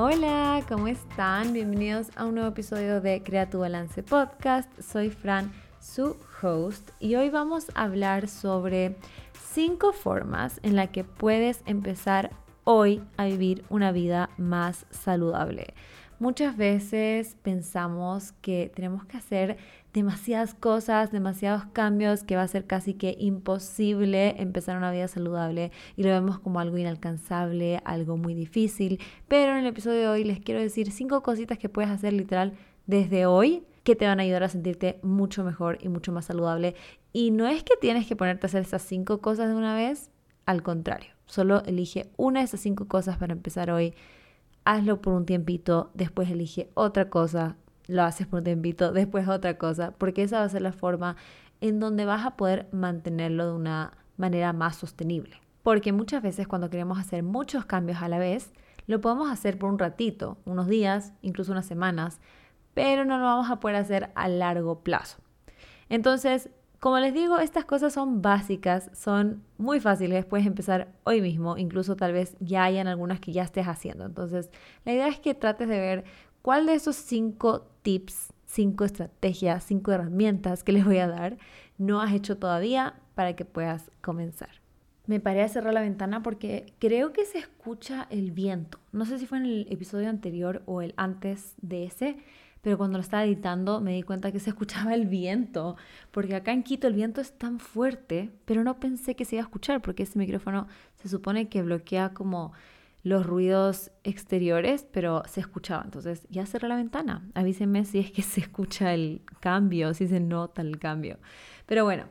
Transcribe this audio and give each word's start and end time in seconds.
Hola, 0.00 0.64
¿cómo 0.68 0.86
están? 0.86 1.52
Bienvenidos 1.52 2.06
a 2.14 2.24
un 2.24 2.36
nuevo 2.36 2.50
episodio 2.50 3.00
de 3.00 3.20
Crea 3.20 3.50
tu 3.50 3.58
Balance 3.58 4.04
Podcast. 4.04 4.70
Soy 4.80 5.10
Fran, 5.10 5.52
su 5.80 6.16
host, 6.40 6.90
y 7.00 7.16
hoy 7.16 7.30
vamos 7.30 7.66
a 7.74 7.82
hablar 7.82 8.28
sobre 8.28 8.94
cinco 9.50 9.92
formas 9.92 10.60
en 10.62 10.76
las 10.76 10.90
que 10.90 11.02
puedes 11.02 11.64
empezar 11.66 12.30
hoy 12.62 13.02
a 13.16 13.24
vivir 13.24 13.64
una 13.70 13.90
vida 13.90 14.30
más 14.38 14.86
saludable. 14.90 15.74
Muchas 16.20 16.56
veces 16.56 17.36
pensamos 17.42 18.30
que 18.40 18.70
tenemos 18.72 19.04
que 19.04 19.16
hacer 19.16 19.56
demasiadas 19.92 20.54
cosas, 20.54 21.10
demasiados 21.10 21.64
cambios, 21.72 22.22
que 22.22 22.36
va 22.36 22.42
a 22.42 22.48
ser 22.48 22.66
casi 22.66 22.94
que 22.94 23.16
imposible 23.18 24.40
empezar 24.40 24.76
una 24.76 24.90
vida 24.90 25.08
saludable 25.08 25.72
y 25.96 26.02
lo 26.02 26.10
vemos 26.10 26.38
como 26.38 26.60
algo 26.60 26.78
inalcanzable, 26.78 27.80
algo 27.84 28.16
muy 28.16 28.34
difícil. 28.34 29.00
Pero 29.28 29.52
en 29.52 29.58
el 29.58 29.66
episodio 29.66 30.00
de 30.00 30.08
hoy 30.08 30.24
les 30.24 30.40
quiero 30.40 30.60
decir 30.60 30.90
cinco 30.90 31.22
cositas 31.22 31.58
que 31.58 31.68
puedes 31.68 31.90
hacer 31.90 32.12
literal 32.12 32.54
desde 32.86 33.26
hoy 33.26 33.64
que 33.82 33.96
te 33.96 34.06
van 34.06 34.20
a 34.20 34.22
ayudar 34.22 34.42
a 34.42 34.48
sentirte 34.48 34.98
mucho 35.02 35.44
mejor 35.44 35.78
y 35.80 35.88
mucho 35.88 36.12
más 36.12 36.26
saludable. 36.26 36.74
Y 37.12 37.30
no 37.30 37.46
es 37.46 37.62
que 37.62 37.76
tienes 37.80 38.06
que 38.06 38.16
ponerte 38.16 38.46
a 38.46 38.48
hacer 38.48 38.62
estas 38.62 38.82
cinco 38.82 39.20
cosas 39.20 39.48
de 39.48 39.54
una 39.54 39.74
vez, 39.74 40.10
al 40.44 40.62
contrario, 40.62 41.10
solo 41.26 41.62
elige 41.64 42.10
una 42.16 42.40
de 42.40 42.46
esas 42.46 42.60
cinco 42.60 42.86
cosas 42.86 43.16
para 43.16 43.32
empezar 43.32 43.70
hoy 43.70 43.94
hazlo 44.68 45.00
por 45.00 45.14
un 45.14 45.24
tiempito, 45.24 45.90
después 45.94 46.30
elige 46.30 46.68
otra 46.74 47.08
cosa, 47.08 47.56
lo 47.88 48.04
haces 48.04 48.28
por 48.28 48.38
un 48.38 48.44
tiempito, 48.44 48.92
después 48.92 49.26
otra 49.26 49.58
cosa, 49.58 49.92
porque 49.98 50.22
esa 50.22 50.38
va 50.38 50.44
a 50.44 50.48
ser 50.48 50.62
la 50.62 50.72
forma 50.72 51.16
en 51.60 51.80
donde 51.80 52.04
vas 52.04 52.24
a 52.24 52.36
poder 52.36 52.68
mantenerlo 52.70 53.46
de 53.46 53.52
una 53.54 53.92
manera 54.16 54.52
más 54.52 54.76
sostenible. 54.76 55.40
Porque 55.64 55.92
muchas 55.92 56.22
veces 56.22 56.46
cuando 56.46 56.70
queremos 56.70 56.98
hacer 56.98 57.22
muchos 57.22 57.64
cambios 57.64 58.00
a 58.00 58.08
la 58.08 58.18
vez, 58.18 58.52
lo 58.86 59.00
podemos 59.00 59.30
hacer 59.30 59.58
por 59.58 59.70
un 59.70 59.78
ratito, 59.78 60.38
unos 60.44 60.68
días, 60.68 61.12
incluso 61.22 61.52
unas 61.52 61.66
semanas, 61.66 62.20
pero 62.74 63.04
no 63.04 63.18
lo 63.18 63.24
vamos 63.24 63.50
a 63.50 63.58
poder 63.58 63.76
hacer 63.76 64.10
a 64.14 64.28
largo 64.28 64.80
plazo. 64.80 65.18
Entonces, 65.88 66.50
como 66.80 67.00
les 67.00 67.12
digo, 67.12 67.40
estas 67.40 67.64
cosas 67.64 67.92
son 67.92 68.22
básicas, 68.22 68.88
son 68.94 69.42
muy 69.56 69.80
fáciles, 69.80 70.24
puedes 70.24 70.46
empezar 70.46 70.92
hoy 71.02 71.20
mismo, 71.20 71.58
incluso 71.58 71.96
tal 71.96 72.12
vez 72.12 72.36
ya 72.38 72.62
hayan 72.62 72.86
algunas 72.86 73.18
que 73.18 73.32
ya 73.32 73.42
estés 73.42 73.66
haciendo. 73.66 74.04
Entonces, 74.04 74.48
la 74.84 74.92
idea 74.92 75.08
es 75.08 75.18
que 75.18 75.34
trates 75.34 75.68
de 75.68 75.80
ver 75.80 76.04
cuál 76.48 76.64
de 76.64 76.72
esos 76.72 76.96
cinco 76.96 77.68
tips, 77.82 78.32
cinco 78.46 78.86
estrategias, 78.86 79.64
cinco 79.64 79.92
herramientas 79.92 80.64
que 80.64 80.72
les 80.72 80.82
voy 80.82 80.96
a 80.96 81.06
dar 81.06 81.36
no 81.76 82.00
has 82.00 82.14
hecho 82.14 82.38
todavía 82.38 82.94
para 83.14 83.36
que 83.36 83.44
puedas 83.44 83.90
comenzar. 84.00 84.48
Me 85.06 85.20
paré 85.20 85.42
a 85.42 85.48
cerrar 85.50 85.74
la 85.74 85.82
ventana 85.82 86.22
porque 86.22 86.72
creo 86.78 87.12
que 87.12 87.26
se 87.26 87.36
escucha 87.36 88.06
el 88.08 88.30
viento. 88.30 88.78
No 88.92 89.04
sé 89.04 89.18
si 89.18 89.26
fue 89.26 89.36
en 89.36 89.44
el 89.44 89.66
episodio 89.68 90.08
anterior 90.08 90.62
o 90.64 90.80
el 90.80 90.94
antes 90.96 91.52
de 91.60 91.84
ese, 91.84 92.16
pero 92.62 92.78
cuando 92.78 92.96
lo 92.96 93.02
estaba 93.02 93.26
editando 93.26 93.82
me 93.82 93.92
di 93.92 94.02
cuenta 94.02 94.32
que 94.32 94.40
se 94.40 94.48
escuchaba 94.56 94.94
el 94.94 95.04
viento, 95.04 95.76
porque 96.12 96.34
acá 96.34 96.52
en 96.52 96.62
Quito 96.62 96.86
el 96.86 96.94
viento 96.94 97.20
es 97.20 97.32
tan 97.32 97.58
fuerte, 97.58 98.30
pero 98.46 98.64
no 98.64 98.80
pensé 98.80 99.14
que 99.16 99.26
se 99.26 99.36
iba 99.36 99.42
a 99.42 99.48
escuchar, 99.48 99.82
porque 99.82 100.04
ese 100.04 100.18
micrófono 100.18 100.66
se 100.94 101.10
supone 101.10 101.50
que 101.50 101.60
bloquea 101.60 102.14
como 102.14 102.54
los 103.08 103.26
ruidos 103.26 103.90
exteriores, 104.04 104.86
pero 104.92 105.22
se 105.26 105.40
escuchaba. 105.40 105.82
Entonces 105.84 106.26
ya 106.28 106.44
cerré 106.44 106.68
la 106.68 106.76
ventana. 106.76 107.28
Avísenme 107.34 107.84
si 107.84 107.98
es 107.98 108.12
que 108.12 108.22
se 108.22 108.40
escucha 108.40 108.92
el 108.92 109.22
cambio, 109.40 109.94
si 109.94 110.06
se 110.06 110.20
nota 110.20 110.60
el 110.60 110.78
cambio. 110.78 111.18
Pero 111.66 111.84
bueno, 111.84 112.04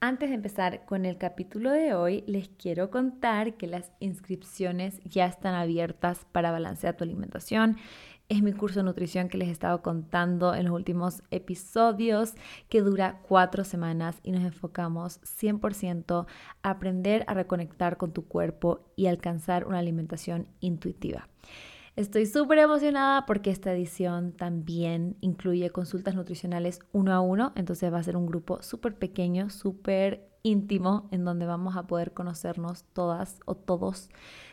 antes 0.00 0.30
de 0.30 0.34
empezar 0.34 0.84
con 0.86 1.04
el 1.06 1.18
capítulo 1.18 1.70
de 1.70 1.94
hoy, 1.94 2.24
les 2.26 2.48
quiero 2.48 2.90
contar 2.90 3.54
que 3.54 3.68
las 3.68 3.92
inscripciones 4.00 5.00
ya 5.04 5.26
están 5.26 5.54
abiertas 5.54 6.26
para 6.32 6.50
balancear 6.50 6.96
tu 6.96 7.04
alimentación 7.04 7.76
es 8.30 8.42
mi 8.42 8.52
curso 8.52 8.78
de 8.78 8.84
nutrición 8.84 9.28
que 9.28 9.36
les 9.36 9.48
he 9.48 9.50
estado 9.50 9.82
contando 9.82 10.54
en 10.54 10.64
los 10.66 10.72
últimos 10.72 11.22
episodios, 11.32 12.34
que 12.68 12.80
dura 12.80 13.20
cuatro 13.28 13.64
semanas 13.64 14.20
y 14.22 14.30
nos 14.30 14.44
enfocamos 14.44 15.20
100% 15.22 16.26
a 16.62 16.70
aprender 16.70 17.24
a 17.26 17.34
reconectar 17.34 17.96
con 17.96 18.12
tu 18.12 18.26
cuerpo 18.26 18.86
y 18.94 19.08
alcanzar 19.08 19.66
una 19.66 19.80
alimentación 19.80 20.46
intuitiva. 20.60 21.28
Estoy 21.96 22.24
súper 22.24 22.58
emocionada 22.58 23.26
porque 23.26 23.50
esta 23.50 23.72
edición 23.72 24.32
también 24.32 25.16
incluye 25.20 25.68
consultas 25.70 26.14
nutricionales 26.14 26.78
uno 26.92 27.12
a 27.12 27.20
uno, 27.20 27.52
entonces 27.56 27.92
va 27.92 27.98
a 27.98 28.02
ser 28.04 28.16
un 28.16 28.26
grupo 28.26 28.62
súper 28.62 28.94
pequeño, 28.94 29.50
súper 29.50 30.30
íntimo, 30.44 31.08
en 31.10 31.24
donde 31.24 31.46
vamos 31.46 31.76
a 31.76 31.88
poder 31.88 32.12
conocernos 32.12 32.84
todas 32.92 33.40
o 33.44 33.56
todos 33.56 34.08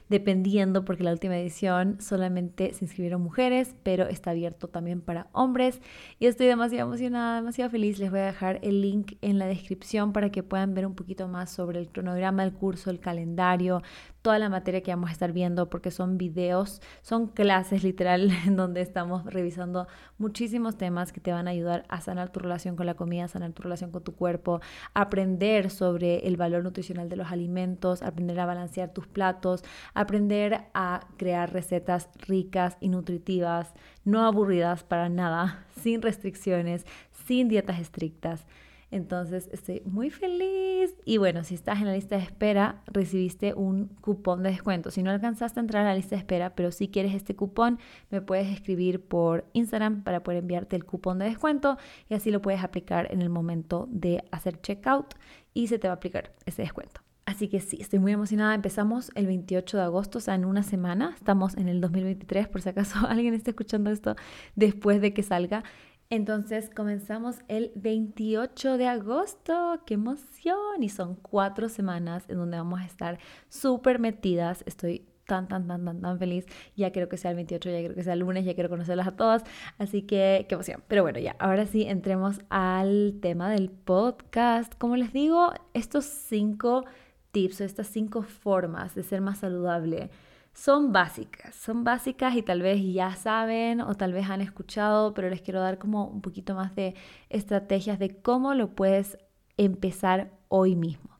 dependiendo 0.09 0.85
porque 0.85 1.03
la 1.03 1.11
última 1.11 1.37
edición 1.37 1.97
solamente 1.99 2.73
se 2.73 2.85
inscribieron 2.85 3.21
mujeres, 3.21 3.75
pero 3.83 4.07
está 4.07 4.31
abierto 4.31 4.67
también 4.67 5.01
para 5.01 5.27
hombres 5.33 5.81
y 6.19 6.27
estoy 6.27 6.47
demasiado 6.47 6.87
emocionada, 6.87 7.37
demasiado 7.37 7.71
feliz. 7.71 7.99
Les 7.99 8.11
voy 8.11 8.19
a 8.21 8.25
dejar 8.25 8.59
el 8.61 8.81
link 8.81 9.13
en 9.21 9.39
la 9.39 9.47
descripción 9.47 10.13
para 10.13 10.29
que 10.29 10.43
puedan 10.43 10.73
ver 10.73 10.85
un 10.85 10.95
poquito 10.95 11.27
más 11.27 11.51
sobre 11.51 11.79
el 11.79 11.89
cronograma 11.89 12.43
del 12.43 12.53
curso, 12.53 12.89
el 12.89 12.99
calendario, 12.99 13.81
toda 14.21 14.39
la 14.39 14.49
materia 14.49 14.83
que 14.83 14.91
vamos 14.91 15.09
a 15.09 15.13
estar 15.13 15.31
viendo 15.31 15.69
porque 15.69 15.89
son 15.89 16.17
videos, 16.17 16.81
son 17.01 17.27
clases 17.27 17.83
literal 17.83 18.29
en 18.45 18.57
donde 18.57 18.81
estamos 18.81 19.23
revisando 19.25 19.87
muchísimos 20.17 20.77
temas 20.77 21.13
que 21.13 21.21
te 21.21 21.31
van 21.31 21.47
a 21.47 21.51
ayudar 21.51 21.85
a 21.87 22.01
sanar 22.01 22.29
tu 22.29 22.41
relación 22.41 22.75
con 22.75 22.85
la 22.85 22.95
comida, 22.95 23.27
sanar 23.27 23.53
tu 23.53 23.63
relación 23.63 23.91
con 23.91 24.03
tu 24.03 24.15
cuerpo, 24.15 24.59
aprender 24.93 25.69
sobre 25.69 26.27
el 26.27 26.35
valor 26.35 26.63
nutricional 26.63 27.07
de 27.07 27.15
los 27.15 27.31
alimentos, 27.31 28.03
aprender 28.03 28.39
a 28.39 28.45
balancear 28.45 28.91
tus 28.91 29.07
platos, 29.07 29.63
aprender 29.97 30.65
a 30.75 31.07
crear 31.17 31.51
recetas 31.51 32.07
ricas 32.27 32.77
y 32.79 32.89
nutritivas, 32.89 33.73
no 34.05 34.23
aburridas 34.25 34.83
para 34.83 35.09
nada, 35.09 35.65
sin 35.81 36.01
restricciones, 36.01 36.85
sin 37.25 37.49
dietas 37.49 37.79
estrictas. 37.79 38.45
Entonces 38.89 39.49
estoy 39.51 39.81
muy 39.85 40.11
feliz. 40.11 40.95
Y 41.03 41.17
bueno, 41.17 41.43
si 41.43 41.55
estás 41.55 41.79
en 41.79 41.87
la 41.87 41.93
lista 41.93 42.15
de 42.15 42.23
espera, 42.23 42.83
recibiste 42.85 43.53
un 43.53 43.87
cupón 43.99 44.43
de 44.43 44.51
descuento. 44.51 44.91
Si 44.91 45.03
no 45.03 45.11
alcanzaste 45.11 45.59
a 45.59 45.61
entrar 45.61 45.85
a 45.85 45.89
la 45.89 45.95
lista 45.95 46.15
de 46.15 46.19
espera, 46.19 46.55
pero 46.55 46.71
si 46.71 46.87
quieres 46.87 47.13
este 47.13 47.35
cupón, 47.35 47.79
me 48.11 48.21
puedes 48.21 48.47
escribir 48.47 49.01
por 49.01 49.45
Instagram 49.53 50.03
para 50.03 50.23
poder 50.23 50.39
enviarte 50.39 50.75
el 50.75 50.85
cupón 50.85 51.19
de 51.19 51.25
descuento 51.25 51.77
y 52.07 52.13
así 52.13 52.31
lo 52.31 52.41
puedes 52.41 52.63
aplicar 52.63 53.11
en 53.11 53.21
el 53.21 53.29
momento 53.29 53.87
de 53.89 54.23
hacer 54.31 54.61
checkout 54.61 55.15
y 55.53 55.67
se 55.67 55.79
te 55.79 55.87
va 55.87 55.95
a 55.95 55.97
aplicar 55.97 56.33
ese 56.45 56.61
descuento. 56.61 57.06
Así 57.27 57.49
que 57.49 57.59
sí, 57.59 57.77
estoy 57.81 57.99
muy 57.99 58.13
emocionada. 58.13 58.55
Empezamos 58.55 59.11
el 59.13 59.27
28 59.27 59.75
de 59.75 59.83
agosto, 59.83 60.19
o 60.19 60.21
sea, 60.21 60.35
en 60.35 60.45
una 60.45 60.63
semana. 60.63 61.11
Estamos 61.13 61.57
en 61.57 61.67
el 61.67 61.81
2023, 61.81 62.47
por 62.47 62.61
si 62.61 62.69
acaso 62.69 62.99
alguien 63.09 63.33
está 63.33 63.51
escuchando 63.51 63.91
esto 63.91 64.15
después 64.55 65.01
de 65.01 65.13
que 65.13 65.23
salga. 65.23 65.65
Entonces 66.09 66.69
comenzamos 66.73 67.39
el 67.49 67.73
28 67.75 68.77
de 68.77 68.87
agosto. 68.87 69.81
¡Qué 69.85 69.95
emoción! 69.95 70.81
Y 70.81 70.87
son 70.87 71.15
cuatro 71.15 71.67
semanas 71.67 72.23
en 72.29 72.37
donde 72.37 72.55
vamos 72.55 72.79
a 72.79 72.85
estar 72.85 73.19
súper 73.49 73.99
metidas. 73.99 74.63
Estoy 74.65 75.05
tan, 75.25 75.49
tan, 75.49 75.67
tan, 75.67 75.83
tan, 75.83 75.99
tan 75.99 76.17
feliz. 76.19 76.45
Ya 76.77 76.93
quiero 76.93 77.09
que 77.09 77.17
sea 77.17 77.31
el 77.31 77.35
28, 77.35 77.69
ya 77.69 77.79
quiero 77.79 77.93
que 77.93 78.03
sea 78.03 78.13
el 78.13 78.19
lunes, 78.19 78.45
ya 78.45 78.53
quiero 78.53 78.69
conocerlas 78.69 79.05
a 79.05 79.17
todas. 79.17 79.43
Así 79.77 80.03
que, 80.03 80.45
qué 80.47 80.55
emoción. 80.55 80.81
Pero 80.87 81.01
bueno, 81.03 81.19
ya, 81.19 81.35
ahora 81.39 81.65
sí, 81.65 81.83
entremos 81.83 82.39
al 82.47 83.19
tema 83.21 83.49
del 83.49 83.69
podcast. 83.69 84.73
Como 84.77 84.95
les 84.95 85.11
digo, 85.11 85.51
estos 85.73 86.05
cinco 86.05 86.85
tips 87.31 87.61
o 87.61 87.63
estas 87.63 87.87
cinco 87.87 88.21
formas 88.21 88.95
de 88.95 89.03
ser 89.03 89.21
más 89.21 89.39
saludable 89.39 90.09
son 90.53 90.91
básicas, 90.91 91.53
son 91.53 91.83
básicas 91.83 92.35
y 92.35 92.41
tal 92.41 92.63
vez 92.63 92.81
ya 92.91 93.15
saben 93.15 93.79
o 93.79 93.93
tal 93.93 94.11
vez 94.11 94.27
han 94.27 94.41
escuchado, 94.41 95.13
pero 95.13 95.29
les 95.29 95.41
quiero 95.41 95.61
dar 95.61 95.77
como 95.77 96.07
un 96.07 96.21
poquito 96.21 96.55
más 96.55 96.75
de 96.75 96.95
estrategias 97.29 97.99
de 97.99 98.19
cómo 98.21 98.55
lo 98.55 98.73
puedes 98.73 99.19
empezar 99.57 100.31
hoy 100.47 100.75
mismo. 100.75 101.17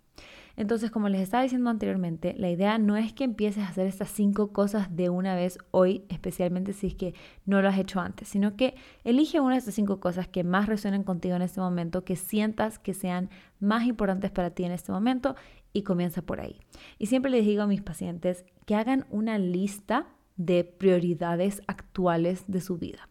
Entonces, 0.58 0.90
como 0.90 1.08
les 1.08 1.22
estaba 1.22 1.44
diciendo 1.44 1.70
anteriormente, 1.70 2.34
la 2.36 2.50
idea 2.50 2.80
no 2.80 2.98
es 2.98 3.14
que 3.14 3.24
empieces 3.24 3.64
a 3.64 3.68
hacer 3.68 3.86
estas 3.86 4.10
cinco 4.10 4.52
cosas 4.54 4.96
de 4.96 5.10
una 5.10 5.36
vez 5.36 5.60
hoy, 5.70 6.04
especialmente 6.10 6.74
si 6.74 6.88
es 6.88 6.96
que 6.96 7.14
no 7.46 7.62
lo 7.62 7.70
has 7.70 7.78
hecho 7.78 8.00
antes, 8.00 8.28
sino 8.28 8.56
que 8.56 8.74
elige 9.04 9.40
una 9.40 9.54
de 9.54 9.60
estas 9.60 9.76
cinco 9.76 10.00
cosas 10.00 10.28
que 10.28 10.44
más 10.44 10.66
resuenen 10.66 11.04
contigo 11.04 11.36
en 11.36 11.44
este 11.44 11.62
momento, 11.62 12.04
que 12.04 12.16
sientas 12.16 12.80
que 12.80 12.96
sean 12.96 13.30
más 13.60 13.86
importantes 13.86 14.32
para 14.32 14.50
ti 14.50 14.64
en 14.64 14.72
este 14.72 14.92
momento 14.92 15.36
y 15.74 15.84
comienza 15.84 16.22
por 16.22 16.40
ahí. 16.40 16.60
Y 16.98 17.08
siempre 17.08 17.32
les 17.32 17.46
digo 17.46 17.64
a 17.64 17.68
mis 17.68 17.82
pacientes 17.82 18.46
que 18.66 18.76
hagan 18.76 19.06
una 19.10 19.38
lista 19.38 20.08
de 20.36 20.64
prioridades 20.64 21.62
actuales 21.68 22.46
de 22.48 22.62
su 22.62 22.78
vida. 22.78 23.10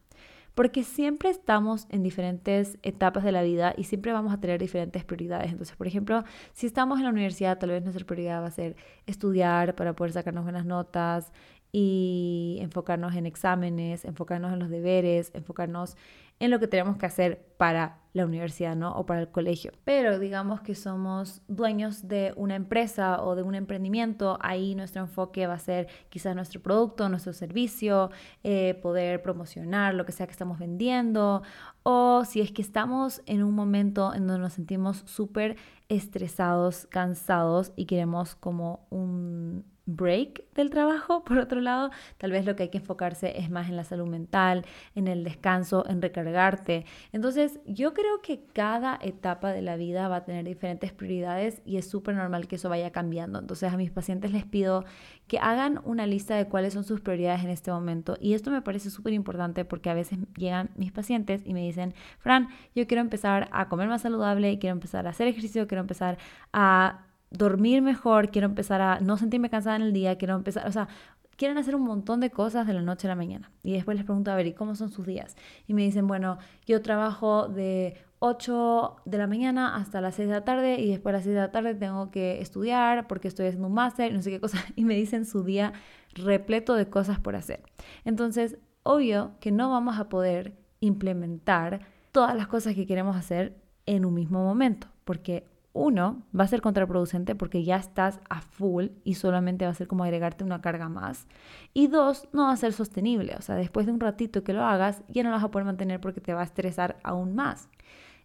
Porque 0.54 0.84
siempre 0.84 1.28
estamos 1.28 1.86
en 1.90 2.02
diferentes 2.02 2.78
etapas 2.82 3.24
de 3.24 3.32
la 3.32 3.42
vida 3.42 3.74
y 3.76 3.84
siempre 3.84 4.12
vamos 4.12 4.32
a 4.32 4.40
tener 4.40 4.58
diferentes 4.58 5.04
prioridades. 5.04 5.52
Entonces, 5.52 5.76
por 5.76 5.86
ejemplo, 5.86 6.24
si 6.52 6.66
estamos 6.66 6.98
en 6.98 7.04
la 7.04 7.10
universidad, 7.10 7.58
tal 7.58 7.70
vez 7.70 7.82
nuestra 7.82 8.06
prioridad 8.06 8.40
va 8.40 8.46
a 8.46 8.50
ser 8.50 8.74
estudiar 9.04 9.74
para 9.74 9.94
poder 9.94 10.12
sacarnos 10.12 10.44
buenas 10.44 10.64
notas 10.64 11.30
y 11.72 12.56
enfocarnos 12.62 13.14
en 13.16 13.26
exámenes, 13.26 14.06
enfocarnos 14.06 14.50
en 14.50 14.58
los 14.58 14.70
deberes, 14.70 15.30
enfocarnos 15.34 15.98
en 16.38 16.50
lo 16.50 16.60
que 16.60 16.68
tenemos 16.68 16.96
que 16.96 17.06
hacer 17.06 17.46
para 17.56 18.00
la 18.12 18.24
universidad, 18.24 18.76
¿no? 18.76 18.92
O 18.94 19.04
para 19.04 19.20
el 19.20 19.28
colegio. 19.28 19.72
Pero 19.84 20.18
digamos 20.18 20.62
que 20.62 20.74
somos 20.74 21.42
dueños 21.48 22.08
de 22.08 22.32
una 22.36 22.54
empresa 22.54 23.22
o 23.22 23.36
de 23.36 23.42
un 23.42 23.54
emprendimiento, 23.54 24.38
ahí 24.40 24.74
nuestro 24.74 25.02
enfoque 25.02 25.46
va 25.46 25.54
a 25.54 25.58
ser 25.58 25.88
quizás 26.08 26.34
nuestro 26.34 26.62
producto, 26.62 27.08
nuestro 27.08 27.34
servicio, 27.34 28.10
eh, 28.42 28.78
poder 28.82 29.22
promocionar 29.22 29.94
lo 29.94 30.06
que 30.06 30.12
sea 30.12 30.26
que 30.26 30.32
estamos 30.32 30.58
vendiendo, 30.58 31.42
o 31.82 32.24
si 32.24 32.40
es 32.40 32.52
que 32.52 32.62
estamos 32.62 33.22
en 33.26 33.42
un 33.42 33.54
momento 33.54 34.14
en 34.14 34.26
donde 34.26 34.42
nos 34.42 34.54
sentimos 34.54 35.02
súper 35.04 35.56
estresados, 35.88 36.86
cansados 36.86 37.72
y 37.76 37.84
queremos 37.84 38.34
como 38.34 38.86
un 38.90 39.64
break 39.86 40.44
del 40.54 40.70
trabajo. 40.70 41.24
Por 41.24 41.38
otro 41.38 41.60
lado, 41.60 41.90
tal 42.18 42.32
vez 42.32 42.44
lo 42.44 42.56
que 42.56 42.64
hay 42.64 42.68
que 42.68 42.78
enfocarse 42.78 43.38
es 43.38 43.50
más 43.50 43.68
en 43.68 43.76
la 43.76 43.84
salud 43.84 44.08
mental, 44.08 44.64
en 44.94 45.08
el 45.08 45.24
descanso, 45.24 45.88
en 45.88 46.02
recargarte. 46.02 46.84
Entonces, 47.12 47.60
yo 47.66 47.94
creo 47.94 48.20
que 48.20 48.44
cada 48.52 48.98
etapa 49.00 49.52
de 49.52 49.62
la 49.62 49.76
vida 49.76 50.08
va 50.08 50.16
a 50.16 50.24
tener 50.24 50.44
diferentes 50.44 50.92
prioridades 50.92 51.62
y 51.64 51.78
es 51.78 51.88
súper 51.88 52.14
normal 52.16 52.48
que 52.48 52.56
eso 52.56 52.68
vaya 52.68 52.90
cambiando. 52.90 53.38
Entonces, 53.38 53.72
a 53.72 53.76
mis 53.76 53.90
pacientes 53.90 54.32
les 54.32 54.44
pido 54.44 54.84
que 55.26 55.38
hagan 55.38 55.80
una 55.84 56.06
lista 56.06 56.36
de 56.36 56.46
cuáles 56.46 56.74
son 56.74 56.84
sus 56.84 57.00
prioridades 57.00 57.42
en 57.44 57.50
este 57.50 57.70
momento. 57.70 58.16
Y 58.20 58.34
esto 58.34 58.50
me 58.50 58.62
parece 58.62 58.90
súper 58.90 59.12
importante 59.12 59.64
porque 59.64 59.90
a 59.90 59.94
veces 59.94 60.18
llegan 60.36 60.70
mis 60.76 60.92
pacientes 60.92 61.42
y 61.44 61.54
me 61.54 61.62
dicen, 61.62 61.94
Fran, 62.18 62.48
yo 62.74 62.86
quiero 62.86 63.00
empezar 63.00 63.48
a 63.52 63.68
comer 63.68 63.88
más 63.88 64.02
saludable, 64.02 64.58
quiero 64.58 64.74
empezar 64.74 65.06
a 65.06 65.10
hacer 65.10 65.28
ejercicio, 65.28 65.66
quiero 65.66 65.80
empezar 65.80 66.18
a 66.52 67.06
dormir 67.30 67.82
mejor, 67.82 68.30
quiero 68.30 68.46
empezar 68.46 68.80
a 68.80 69.00
no 69.00 69.16
sentirme 69.16 69.50
cansada 69.50 69.76
en 69.76 69.82
el 69.82 69.92
día, 69.92 70.16
quiero 70.16 70.34
empezar, 70.34 70.66
o 70.66 70.72
sea, 70.72 70.88
quieren 71.36 71.58
hacer 71.58 71.74
un 71.74 71.82
montón 71.82 72.20
de 72.20 72.30
cosas 72.30 72.66
de 72.66 72.72
la 72.72 72.82
noche 72.82 73.06
a 73.06 73.10
la 73.10 73.16
mañana. 73.16 73.50
Y 73.62 73.72
después 73.72 73.96
les 73.96 74.04
pregunto, 74.04 74.30
a 74.30 74.34
ver, 74.34 74.46
¿y 74.46 74.52
cómo 74.52 74.74
son 74.74 74.90
sus 74.90 75.06
días? 75.06 75.36
Y 75.66 75.74
me 75.74 75.82
dicen, 75.82 76.06
bueno, 76.06 76.38
yo 76.66 76.82
trabajo 76.82 77.48
de 77.48 77.96
8 78.18 78.96
de 79.04 79.18
la 79.18 79.26
mañana 79.26 79.76
hasta 79.76 80.00
las 80.00 80.14
6 80.14 80.28
de 80.28 80.34
la 80.34 80.44
tarde 80.44 80.80
y 80.80 80.90
después 80.90 81.12
de 81.12 81.18
las 81.18 81.24
6 81.24 81.34
de 81.34 81.40
la 81.40 81.52
tarde 81.52 81.74
tengo 81.74 82.10
que 82.10 82.40
estudiar 82.40 83.06
porque 83.06 83.28
estoy 83.28 83.46
haciendo 83.46 83.68
un 83.68 83.74
máster, 83.74 84.12
no 84.12 84.22
sé 84.22 84.30
qué 84.30 84.40
cosa. 84.40 84.58
Y 84.76 84.84
me 84.84 84.94
dicen 84.94 85.26
su 85.26 85.42
día 85.42 85.72
repleto 86.14 86.74
de 86.74 86.88
cosas 86.88 87.20
por 87.20 87.36
hacer. 87.36 87.62
Entonces, 88.04 88.56
obvio 88.82 89.32
que 89.40 89.52
no 89.52 89.70
vamos 89.70 89.98
a 89.98 90.08
poder 90.08 90.56
implementar 90.80 91.80
todas 92.12 92.34
las 92.34 92.46
cosas 92.46 92.74
que 92.74 92.86
queremos 92.86 93.16
hacer 93.16 93.56
en 93.84 94.04
un 94.04 94.14
mismo 94.14 94.42
momento, 94.42 94.88
porque 95.04 95.46
uno, 95.76 96.22
va 96.38 96.44
a 96.44 96.48
ser 96.48 96.62
contraproducente 96.62 97.34
porque 97.34 97.62
ya 97.62 97.76
estás 97.76 98.20
a 98.28 98.40
full 98.40 98.86
y 99.04 99.14
solamente 99.14 99.66
va 99.66 99.70
a 99.70 99.74
ser 99.74 99.86
como 99.86 100.04
agregarte 100.04 100.42
una 100.42 100.60
carga 100.60 100.88
más. 100.88 101.26
Y 101.74 101.88
dos, 101.88 102.28
no 102.32 102.44
va 102.44 102.52
a 102.52 102.56
ser 102.56 102.72
sostenible. 102.72 103.34
O 103.38 103.42
sea, 103.42 103.54
después 103.54 103.86
de 103.86 103.92
un 103.92 104.00
ratito 104.00 104.42
que 104.42 104.52
lo 104.54 104.64
hagas, 104.64 105.02
ya 105.08 105.22
no 105.22 105.28
lo 105.28 105.36
vas 105.36 105.44
a 105.44 105.50
poder 105.50 105.66
mantener 105.66 106.00
porque 106.00 106.20
te 106.20 106.34
va 106.34 106.40
a 106.40 106.44
estresar 106.44 106.98
aún 107.04 107.34
más. 107.34 107.68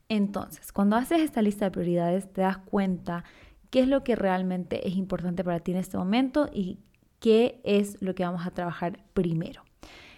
Entonces, 0.08 0.72
cuando 0.72 0.96
haces 0.96 1.22
esta 1.22 1.42
lista 1.42 1.66
de 1.66 1.72
prioridades, 1.72 2.32
te 2.32 2.42
das 2.42 2.58
cuenta 2.58 3.24
qué 3.70 3.82
es 3.82 3.88
lo 3.88 4.04
que 4.04 4.16
realmente 4.16 4.88
es 4.88 4.96
importante 4.96 5.44
para 5.44 5.60
ti 5.60 5.72
en 5.72 5.78
este 5.78 5.98
momento 5.98 6.50
y 6.52 6.80
qué 7.20 7.62
es 7.64 8.02
lo 8.02 8.16
que 8.16 8.24
vamos 8.24 8.46
a 8.46 8.52
trabajar 8.52 9.04
primero. 9.14 9.64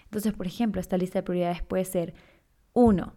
Entonces, 0.06 0.34
por 0.34 0.46
ejemplo, 0.48 0.80
esta 0.80 0.98
lista 0.98 1.20
de 1.20 1.24
prioridades 1.24 1.64
puede 1.64 1.86
ser, 1.86 2.14
uno, 2.74 3.14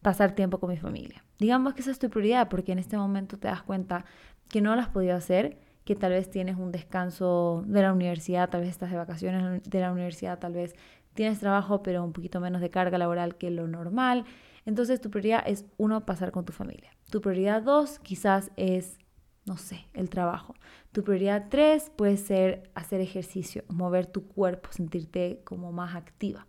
pasar 0.00 0.34
tiempo 0.34 0.58
con 0.58 0.70
mi 0.70 0.76
familia. 0.76 1.24
Digamos 1.42 1.74
que 1.74 1.80
esa 1.80 1.90
es 1.90 1.98
tu 1.98 2.08
prioridad 2.08 2.48
porque 2.48 2.70
en 2.70 2.78
este 2.78 2.96
momento 2.96 3.36
te 3.36 3.48
das 3.48 3.64
cuenta 3.64 4.04
que 4.48 4.60
no 4.60 4.76
lo 4.76 4.80
has 4.80 4.90
podido 4.90 5.16
hacer, 5.16 5.58
que 5.84 5.96
tal 5.96 6.12
vez 6.12 6.30
tienes 6.30 6.56
un 6.56 6.70
descanso 6.70 7.64
de 7.66 7.82
la 7.82 7.92
universidad, 7.92 8.48
tal 8.48 8.60
vez 8.60 8.70
estás 8.70 8.92
de 8.92 8.96
vacaciones 8.96 9.60
de 9.64 9.80
la 9.80 9.90
universidad, 9.90 10.38
tal 10.38 10.52
vez 10.52 10.76
tienes 11.14 11.40
trabajo 11.40 11.82
pero 11.82 12.04
un 12.04 12.12
poquito 12.12 12.38
menos 12.38 12.60
de 12.60 12.70
carga 12.70 12.96
laboral 12.96 13.34
que 13.34 13.50
lo 13.50 13.66
normal. 13.66 14.24
Entonces 14.66 15.00
tu 15.00 15.10
prioridad 15.10 15.42
es 15.44 15.66
uno, 15.78 16.06
pasar 16.06 16.30
con 16.30 16.44
tu 16.44 16.52
familia. 16.52 16.92
Tu 17.10 17.20
prioridad 17.20 17.60
dos 17.60 17.98
quizás 17.98 18.52
es, 18.54 19.00
no 19.44 19.56
sé, 19.56 19.88
el 19.94 20.10
trabajo. 20.10 20.54
Tu 20.92 21.02
prioridad 21.02 21.46
tres 21.50 21.90
puede 21.90 22.18
ser 22.18 22.70
hacer 22.76 23.00
ejercicio, 23.00 23.64
mover 23.66 24.06
tu 24.06 24.28
cuerpo, 24.28 24.70
sentirte 24.70 25.40
como 25.42 25.72
más 25.72 25.96
activa. 25.96 26.46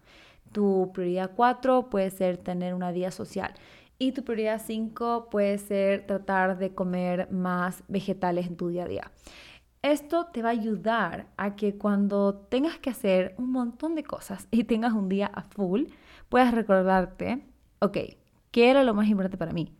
Tu 0.51 0.91
prioridad 0.93 1.31
4 1.35 1.89
puede 1.89 2.11
ser 2.11 2.37
tener 2.37 2.75
una 2.75 2.91
vida 2.91 3.09
social. 3.09 3.55
Y 3.99 4.11
tu 4.11 4.23
prioridad 4.23 4.61
5 4.65 5.29
puede 5.29 5.57
ser 5.57 6.05
tratar 6.05 6.57
de 6.57 6.73
comer 6.73 7.31
más 7.31 7.83
vegetales 7.87 8.47
en 8.47 8.57
tu 8.57 8.69
día 8.69 8.83
a 8.83 8.87
día. 8.87 9.11
Esto 9.81 10.27
te 10.27 10.41
va 10.41 10.49
a 10.49 10.53
ayudar 10.53 11.27
a 11.35 11.55
que 11.55 11.77
cuando 11.77 12.35
tengas 12.35 12.77
que 12.77 12.89
hacer 12.89 13.35
un 13.37 13.51
montón 13.51 13.95
de 13.95 14.03
cosas 14.03 14.47
y 14.49 14.63
tengas 14.63 14.93
un 14.93 15.09
día 15.09 15.27
a 15.27 15.43
full, 15.43 15.85
puedas 16.29 16.53
recordarte, 16.53 17.45
ok, 17.79 17.97
¿qué 18.51 18.69
era 18.69 18.83
lo 18.83 18.93
más 18.93 19.07
importante 19.07 19.37
para 19.37 19.51
mí? 19.51 19.73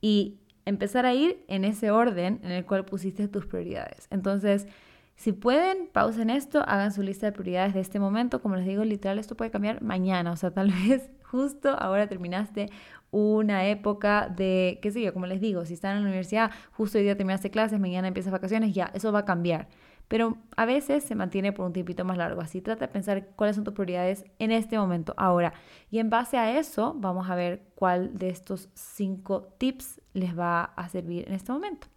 Y 0.00 0.38
empezar 0.66 1.06
a 1.06 1.14
ir 1.14 1.44
en 1.48 1.64
ese 1.64 1.90
orden 1.90 2.40
en 2.42 2.52
el 2.52 2.66
cual 2.66 2.84
pusiste 2.84 3.26
tus 3.26 3.46
prioridades. 3.46 4.06
Entonces, 4.10 4.68
si 5.16 5.32
pueden, 5.32 5.88
pausen 5.92 6.30
esto, 6.30 6.60
hagan 6.60 6.92
su 6.92 7.02
lista 7.02 7.26
de 7.26 7.32
prioridades 7.32 7.74
de 7.74 7.80
este 7.80 7.98
momento. 7.98 8.40
Como 8.40 8.54
les 8.54 8.66
digo, 8.66 8.84
literal, 8.84 9.18
esto 9.18 9.34
puede 9.34 9.50
cambiar 9.50 9.82
mañana. 9.82 10.30
O 10.30 10.36
sea, 10.36 10.52
tal 10.52 10.70
vez 10.88 11.10
justo 11.30 11.76
ahora 11.78 12.08
terminaste 12.08 12.70
una 13.10 13.66
época 13.66 14.28
de, 14.28 14.78
qué 14.82 14.90
sé 14.90 15.02
yo, 15.02 15.12
como 15.14 15.26
les 15.26 15.40
digo, 15.40 15.64
si 15.64 15.74
están 15.74 15.96
en 15.96 16.02
la 16.02 16.08
universidad, 16.08 16.50
justo 16.72 16.98
hoy 16.98 17.04
día 17.04 17.16
terminaste 17.16 17.50
clases, 17.50 17.80
mañana 17.80 18.08
empiezas 18.08 18.32
vacaciones, 18.32 18.74
ya, 18.74 18.90
eso 18.94 19.12
va 19.12 19.20
a 19.20 19.24
cambiar. 19.24 19.68
Pero 20.08 20.38
a 20.56 20.64
veces 20.64 21.04
se 21.04 21.14
mantiene 21.14 21.52
por 21.52 21.66
un 21.66 21.74
tiempito 21.74 22.02
más 22.02 22.16
largo. 22.16 22.40
Así 22.40 22.62
trata 22.62 22.86
de 22.86 22.92
pensar 22.92 23.26
cuáles 23.36 23.56
son 23.56 23.64
tus 23.64 23.74
prioridades 23.74 24.24
en 24.38 24.52
este 24.52 24.78
momento, 24.78 25.12
ahora. 25.18 25.52
Y 25.90 25.98
en 25.98 26.08
base 26.08 26.38
a 26.38 26.58
eso, 26.58 26.94
vamos 26.96 27.28
a 27.28 27.34
ver 27.34 27.62
cuál 27.74 28.16
de 28.16 28.30
estos 28.30 28.70
cinco 28.72 29.54
tips 29.58 30.00
les 30.14 30.36
va 30.36 30.64
a 30.64 30.88
servir 30.88 31.28
en 31.28 31.34
este 31.34 31.52
momento. 31.52 31.88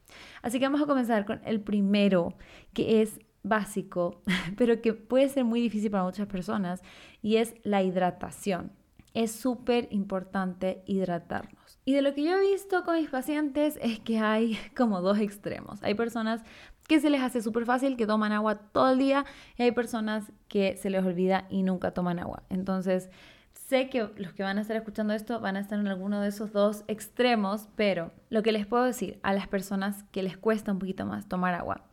Así 0.41 0.59
que 0.59 0.65
vamos 0.65 0.81
a 0.81 0.87
comenzar 0.87 1.25
con 1.25 1.39
el 1.45 1.61
primero, 1.61 2.35
que 2.73 3.01
es 3.01 3.17
básico, 3.43 4.21
pero 4.57 4.81
que 4.81 4.93
puede 4.93 5.29
ser 5.29 5.45
muy 5.45 5.61
difícil 5.61 5.89
para 5.89 6.03
muchas 6.03 6.27
personas, 6.27 6.81
y 7.21 7.37
es 7.37 7.55
la 7.63 7.81
hidratación. 7.81 8.73
Es 9.13 9.31
súper 9.31 9.87
importante 9.91 10.83
hidratarnos. 10.85 11.79
Y 11.85 11.93
de 11.93 12.01
lo 12.01 12.13
que 12.13 12.23
yo 12.23 12.37
he 12.37 12.51
visto 12.51 12.83
con 12.83 12.95
mis 12.95 13.09
pacientes 13.09 13.77
es 13.81 13.99
que 13.99 14.19
hay 14.19 14.57
como 14.75 15.01
dos 15.01 15.19
extremos. 15.19 15.81
Hay 15.83 15.95
personas 15.95 16.41
que 16.87 16.99
se 16.99 17.09
les 17.09 17.21
hace 17.21 17.41
súper 17.41 17.65
fácil, 17.65 17.95
que 17.97 18.07
toman 18.07 18.31
agua 18.31 18.55
todo 18.55 18.91
el 18.91 18.99
día, 18.99 19.25
y 19.57 19.63
hay 19.63 19.71
personas 19.71 20.31
que 20.47 20.75
se 20.77 20.89
les 20.89 21.05
olvida 21.05 21.45
y 21.49 21.63
nunca 21.63 21.91
toman 21.91 22.19
agua. 22.19 22.43
Entonces, 22.49 23.09
Sé 23.53 23.89
que 23.89 24.09
los 24.17 24.33
que 24.33 24.43
van 24.43 24.57
a 24.57 24.61
estar 24.61 24.75
escuchando 24.75 25.13
esto 25.13 25.39
van 25.39 25.55
a 25.55 25.61
estar 25.61 25.79
en 25.79 25.87
alguno 25.87 26.19
de 26.19 26.27
esos 26.27 26.51
dos 26.51 26.83
extremos, 26.89 27.69
pero 27.77 28.11
lo 28.29 28.43
que 28.43 28.51
les 28.51 28.65
puedo 28.65 28.83
decir 28.83 29.19
a 29.23 29.33
las 29.33 29.47
personas 29.47 30.03
que 30.11 30.23
les 30.23 30.37
cuesta 30.37 30.73
un 30.73 30.79
poquito 30.79 31.05
más 31.05 31.29
tomar 31.29 31.53
agua, 31.53 31.85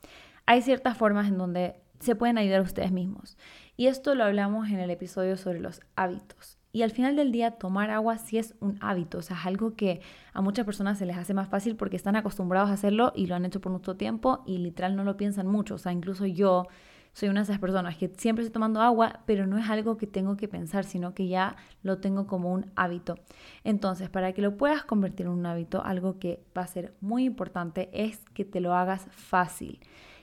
hay 0.45 0.63
ciertas 0.63 0.97
formas 0.97 1.29
en 1.29 1.39
donde 1.39 1.77
se 2.01 2.17
pueden 2.17 2.37
ayudar 2.37 2.63
ustedes 2.63 2.91
mismos. 2.91 3.37
Y 3.77 3.87
esto 3.87 4.17
lo 4.17 4.25
hablamos 4.25 4.69
en 4.71 4.81
el 4.81 4.91
episodio 4.91 5.37
sobre 5.37 5.61
los 5.61 5.81
hábitos. 5.95 6.58
Y 6.79 6.83
al 6.85 6.93
final 6.93 7.17
del 7.17 7.33
día, 7.33 7.51
tomar 7.51 7.91
agua 7.91 8.19
sí 8.19 8.39
es 8.39 8.55
un 8.61 8.79
hábito, 8.81 9.19
o 9.19 9.23
sea, 9.23 9.37
es 9.37 9.47
algo 9.47 9.75
que 9.75 10.01
a 10.33 10.41
muchas 10.41 10.65
personas 10.65 10.97
se 10.97 11.07
les 11.07 11.17
hace 11.17 11.35
más 11.35 11.49
fácil 11.49 11.75
porque 11.75 11.97
están 11.97 12.15
acostumbrados 12.15 12.71
a 12.71 12.75
hacerlo 12.75 13.13
y 13.17 13.27
lo 13.27 13.35
han 13.35 13.45
hecho 13.45 13.61
por 13.61 13.73
mucho 13.73 13.97
tiempo 13.97 14.45
y 14.47 14.59
literal 14.59 14.95
no 14.95 15.03
lo 15.03 15.17
piensan 15.17 15.49
mucho. 15.49 15.75
O 15.75 15.79
sea, 15.79 15.91
incluso 15.91 16.25
yo 16.25 16.69
soy 17.13 17.31
una 17.31 17.41
de 17.41 17.45
esas 17.47 17.59
personas 17.59 17.97
que 17.97 18.13
siempre 18.17 18.45
estoy 18.45 18.53
tomando 18.53 18.81
agua, 18.81 19.23
pero 19.27 19.45
no 19.49 19.59
es 19.59 19.69
algo 19.69 19.97
que 19.97 20.07
tengo 20.07 20.37
que 20.37 20.47
pensar, 20.47 20.85
sino 20.85 21.15
que 21.15 21.27
ya 21.27 21.57
lo 21.83 21.99
tengo 21.99 22.29
como 22.29 22.53
un 22.53 22.71
hábito. 22.77 23.17
Entonces, 23.65 24.09
para 24.09 24.33
que 24.33 24.41
lo 24.41 24.57
puedas 24.57 24.85
convertir 24.85 25.27
en 25.27 25.33
un 25.33 25.47
hábito, 25.47 25.83
algo 25.85 26.21
que 26.21 26.45
va 26.57 26.63
a 26.63 26.69
ser 26.69 26.95
muy 27.01 27.25
importante 27.25 27.91
es 27.93 28.21
que 28.35 28.45
te 28.45 28.61
lo 28.61 28.73
hagas 28.73 29.09
fácil. 29.11 29.81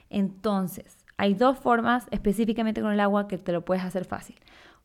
Entonces, 0.08 0.96
hay 1.18 1.34
dos 1.34 1.58
formas 1.58 2.06
específicamente 2.10 2.80
con 2.80 2.92
el 2.92 3.00
agua 3.00 3.28
que 3.28 3.36
te 3.36 3.52
lo 3.52 3.62
puedes 3.62 3.84
hacer 3.84 4.06
fácil. 4.06 4.36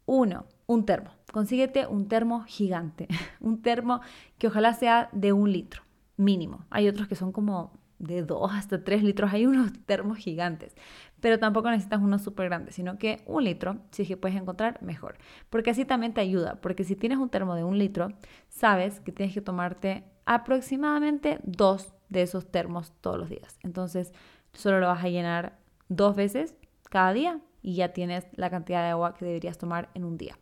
Uno, 0.06 0.46
un 0.68 0.86
termo. 0.86 1.12
Consíguete 1.32 1.88
un 1.88 2.08
termo 2.08 2.44
gigante, 2.44 3.08
un 3.40 3.62
termo 3.62 4.02
que 4.38 4.48
ojalá 4.48 4.74
sea 4.74 5.10
de 5.12 5.34
un 5.34 5.52
litro 5.52 5.84
mínimo. 6.18 6.66
Hay 6.70 6.88
otros 6.88 7.08
que 7.08 7.16
son 7.16 7.32
como 7.32 7.72
de 8.00 8.24
2 8.24 8.52
hasta 8.54 8.84
3 8.84 9.04
litros. 9.04 9.32
Hay 9.32 9.46
unos 9.46 9.72
termos 9.86 10.18
gigantes, 10.18 10.76
pero 11.20 11.40
tampoco 11.40 11.70
necesitas 11.70 12.02
uno 12.02 12.20
súper 12.20 12.48
grande, 12.48 12.72
sino 12.72 12.98
que 12.98 13.22
un 13.26 13.44
litro, 13.44 13.78
si 13.92 14.02
es 14.02 14.08
que 14.08 14.18
puedes 14.18 14.38
encontrar, 14.38 14.82
mejor. 14.82 15.18
Porque 15.50 15.72
así 15.72 15.86
también 15.86 16.14
te 16.14 16.22
ayuda, 16.22 16.60
porque 16.62 16.84
si 16.84 16.96
tienes 16.96 17.20
un 17.20 17.30
termo 17.30 17.56
de 17.56 17.64
un 17.64 17.78
litro, 17.78 18.10
sabes 18.50 19.00
que 19.00 19.12
tienes 19.12 19.34
que 19.34 19.42
tomarte 19.42 20.04
aproximadamente 20.26 21.40
dos 21.44 21.94
de 22.10 22.24
esos 22.24 22.52
termos 22.52 22.94
todos 23.02 23.18
los 23.18 23.30
días. 23.30 23.58
Entonces, 23.64 24.14
solo 24.54 24.80
lo 24.80 24.88
vas 24.88 25.04
a 25.04 25.10
llenar 25.10 25.58
dos 25.88 26.16
veces 26.16 26.56
cada 26.90 27.14
día 27.14 27.40
y 27.62 27.76
ya 27.76 27.94
tienes 27.94 28.28
la 28.34 28.50
cantidad 28.50 28.84
de 28.84 28.90
agua 28.90 29.14
que 29.14 29.26
deberías 29.26 29.58
tomar 29.58 29.90
en 29.94 30.04
un 30.04 30.18
día. 30.18 30.38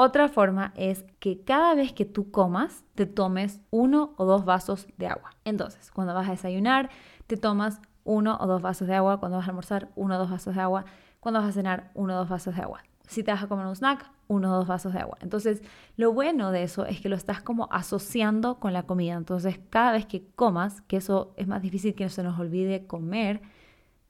Otra 0.00 0.28
forma 0.28 0.72
es 0.76 1.04
que 1.18 1.42
cada 1.42 1.74
vez 1.74 1.92
que 1.92 2.04
tú 2.04 2.30
comas, 2.30 2.84
te 2.94 3.04
tomes 3.04 3.60
uno 3.70 4.14
o 4.16 4.24
dos 4.24 4.44
vasos 4.44 4.86
de 4.96 5.08
agua. 5.08 5.30
Entonces, 5.44 5.90
cuando 5.90 6.14
vas 6.14 6.28
a 6.28 6.30
desayunar, 6.30 6.88
te 7.26 7.36
tomas 7.36 7.80
uno 8.04 8.38
o 8.40 8.46
dos 8.46 8.62
vasos 8.62 8.86
de 8.86 8.94
agua. 8.94 9.18
Cuando 9.18 9.38
vas 9.38 9.48
a 9.48 9.50
almorzar, 9.50 9.88
uno 9.96 10.14
o 10.14 10.18
dos 10.18 10.30
vasos 10.30 10.54
de 10.54 10.60
agua. 10.60 10.84
Cuando 11.18 11.40
vas 11.40 11.48
a 11.48 11.52
cenar, 11.52 11.90
uno 11.94 12.14
o 12.14 12.16
dos 12.18 12.28
vasos 12.28 12.54
de 12.54 12.62
agua. 12.62 12.84
Si 13.08 13.24
te 13.24 13.32
vas 13.32 13.42
a 13.42 13.48
comer 13.48 13.66
un 13.66 13.74
snack, 13.74 14.08
uno 14.28 14.52
o 14.52 14.56
dos 14.58 14.68
vasos 14.68 14.92
de 14.92 15.00
agua. 15.00 15.18
Entonces, 15.20 15.64
lo 15.96 16.12
bueno 16.12 16.52
de 16.52 16.62
eso 16.62 16.86
es 16.86 17.00
que 17.00 17.08
lo 17.08 17.16
estás 17.16 17.42
como 17.42 17.68
asociando 17.72 18.60
con 18.60 18.72
la 18.72 18.84
comida. 18.84 19.14
Entonces, 19.14 19.58
cada 19.68 19.90
vez 19.90 20.06
que 20.06 20.30
comas, 20.36 20.80
que 20.82 20.98
eso 20.98 21.32
es 21.36 21.48
más 21.48 21.60
difícil 21.60 21.96
que 21.96 22.04
no 22.04 22.10
se 22.10 22.22
nos 22.22 22.38
olvide 22.38 22.86
comer, 22.86 23.42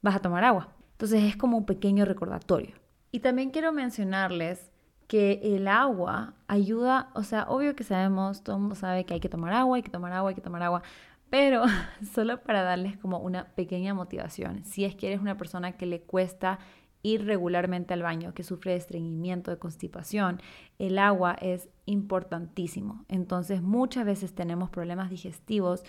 vas 0.03 0.17
a 0.17 0.19
tomar 0.21 0.45
agua. 0.45 0.69
Entonces, 0.99 1.23
es 1.23 1.37
como 1.37 1.57
un 1.57 1.65
pequeño 1.65 2.05
recordatorio. 2.05 2.75
Y 3.13 3.21
también 3.21 3.51
quiero 3.51 3.73
mencionarles 3.73 4.73
que 5.07 5.41
el 5.43 5.69
agua 5.69 6.35
ayuda, 6.49 7.11
o 7.15 7.23
sea, 7.23 7.45
obvio 7.49 7.77
que 7.77 7.85
sabemos, 7.85 8.43
todo 8.43 8.57
el 8.57 8.63
mundo 8.63 8.75
sabe 8.75 9.07
que 9.07 9.15
hay 9.15 9.21
que 9.21 9.29
tomar 9.29 9.53
agua, 9.53 9.77
hay 9.77 9.85
que 9.85 9.91
tomar 9.91 10.13
agua, 10.13 10.31
hay 10.31 10.35
que 10.35 10.41
tomar 10.41 10.63
agua, 10.65 10.83
pero 11.31 11.63
solo 12.13 12.43
para 12.43 12.63
darles 12.63 12.99
como 12.99 13.21
una 13.21 13.45
pequeña 13.55 13.95
motivación, 13.95 14.65
si 14.65 14.85
es 14.85 14.97
que 14.97 15.07
eres 15.07 15.21
una 15.21 15.37
persona 15.37 15.73
que 15.77 15.87
le 15.87 16.03
cuesta 16.03 16.59
ir 17.03 17.25
regularmente 17.25 17.95
al 17.95 18.03
baño, 18.03 18.35
que 18.35 18.43
sufre 18.43 18.73
de 18.73 18.79
estreñimiento, 18.79 19.53
de 19.53 19.59
constipación, 19.59 20.43
el 20.81 20.99
agua 20.99 21.37
es 21.41 21.69
importantísimo. 21.87 23.05
Entonces 23.09 23.63
muchas 23.63 24.05
veces 24.05 24.35
tenemos 24.35 24.69
problemas 24.69 25.09
digestivos 25.09 25.85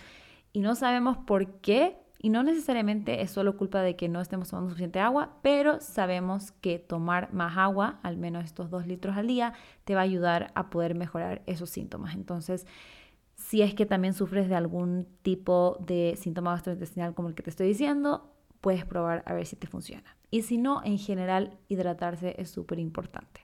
y 0.52 0.60
no 0.60 0.76
sabemos 0.76 1.18
por 1.18 1.60
qué 1.60 1.98
y 2.22 2.28
no 2.28 2.42
necesariamente 2.42 3.22
es 3.22 3.30
solo 3.30 3.56
culpa 3.56 3.80
de 3.80 3.96
que 3.96 4.06
no 4.06 4.20
estemos 4.20 4.50
tomando 4.50 4.68
suficiente 4.68 5.00
agua, 5.00 5.38
pero 5.40 5.80
sabemos 5.80 6.52
que 6.52 6.78
tomar 6.78 7.32
más 7.32 7.56
agua, 7.56 7.98
al 8.02 8.18
menos 8.18 8.44
estos 8.44 8.68
dos 8.68 8.86
litros 8.86 9.16
al 9.16 9.26
día, 9.26 9.54
te 9.84 9.94
va 9.94 10.02
a 10.02 10.04
ayudar 10.04 10.52
a 10.54 10.68
poder 10.68 10.94
mejorar 10.94 11.40
esos 11.46 11.70
síntomas. 11.70 12.14
Entonces, 12.14 12.66
si 13.36 13.62
es 13.62 13.74
que 13.74 13.86
también 13.86 14.12
sufres 14.12 14.50
de 14.50 14.54
algún 14.54 15.08
tipo 15.22 15.78
de 15.80 16.14
síntoma 16.18 16.52
gastrointestinal 16.52 17.14
como 17.14 17.28
el 17.30 17.34
que 17.34 17.42
te 17.42 17.48
estoy 17.48 17.68
diciendo, 17.68 18.34
puedes 18.60 18.84
probar 18.84 19.22
a 19.24 19.32
ver 19.32 19.46
si 19.46 19.56
te 19.56 19.66
funciona. 19.66 20.14
Y 20.30 20.42
si 20.42 20.58
no, 20.58 20.82
en 20.84 20.98
general, 20.98 21.56
hidratarse 21.68 22.34
es 22.38 22.50
súper 22.50 22.80
importante. 22.80 23.40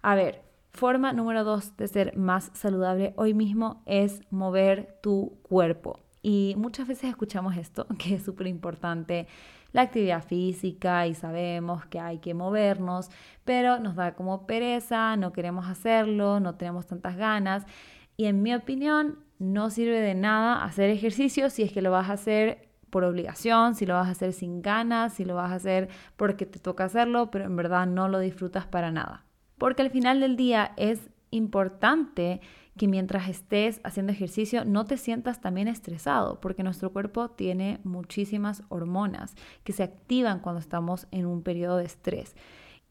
A 0.00 0.14
ver, 0.14 0.42
forma 0.72 1.12
número 1.12 1.44
dos 1.44 1.76
de 1.76 1.86
ser 1.86 2.16
más 2.16 2.50
saludable 2.54 3.12
hoy 3.16 3.34
mismo 3.34 3.82
es 3.84 4.22
mover 4.30 4.98
tu 5.02 5.38
cuerpo. 5.42 6.05
Y 6.28 6.56
muchas 6.56 6.88
veces 6.88 7.10
escuchamos 7.10 7.56
esto, 7.56 7.86
que 8.00 8.16
es 8.16 8.24
súper 8.24 8.48
importante, 8.48 9.28
la 9.70 9.82
actividad 9.82 10.24
física 10.24 11.06
y 11.06 11.14
sabemos 11.14 11.86
que 11.86 12.00
hay 12.00 12.18
que 12.18 12.34
movernos, 12.34 13.10
pero 13.44 13.78
nos 13.78 13.94
da 13.94 14.16
como 14.16 14.44
pereza, 14.44 15.14
no 15.16 15.32
queremos 15.32 15.68
hacerlo, 15.68 16.40
no 16.40 16.56
tenemos 16.56 16.88
tantas 16.88 17.16
ganas. 17.16 17.64
Y 18.16 18.24
en 18.24 18.42
mi 18.42 18.52
opinión, 18.56 19.20
no 19.38 19.70
sirve 19.70 20.00
de 20.00 20.16
nada 20.16 20.64
hacer 20.64 20.90
ejercicio 20.90 21.48
si 21.48 21.62
es 21.62 21.70
que 21.70 21.80
lo 21.80 21.92
vas 21.92 22.10
a 22.10 22.14
hacer 22.14 22.70
por 22.90 23.04
obligación, 23.04 23.76
si 23.76 23.86
lo 23.86 23.94
vas 23.94 24.08
a 24.08 24.12
hacer 24.12 24.32
sin 24.32 24.62
ganas, 24.62 25.12
si 25.12 25.24
lo 25.24 25.36
vas 25.36 25.52
a 25.52 25.56
hacer 25.56 25.90
porque 26.16 26.44
te 26.44 26.58
toca 26.58 26.86
hacerlo, 26.86 27.30
pero 27.30 27.44
en 27.44 27.54
verdad 27.54 27.86
no 27.86 28.08
lo 28.08 28.18
disfrutas 28.18 28.66
para 28.66 28.90
nada. 28.90 29.26
Porque 29.58 29.82
al 29.82 29.90
final 29.90 30.18
del 30.18 30.34
día 30.34 30.72
es 30.76 31.08
importante 31.30 32.40
que 32.76 32.88
mientras 32.88 33.28
estés 33.28 33.80
haciendo 33.84 34.12
ejercicio 34.12 34.64
no 34.64 34.84
te 34.84 34.96
sientas 34.96 35.40
también 35.40 35.68
estresado, 35.68 36.40
porque 36.40 36.62
nuestro 36.62 36.92
cuerpo 36.92 37.30
tiene 37.30 37.80
muchísimas 37.84 38.62
hormonas 38.68 39.34
que 39.64 39.72
se 39.72 39.82
activan 39.82 40.40
cuando 40.40 40.60
estamos 40.60 41.06
en 41.10 41.26
un 41.26 41.42
periodo 41.42 41.78
de 41.78 41.84
estrés. 41.84 42.34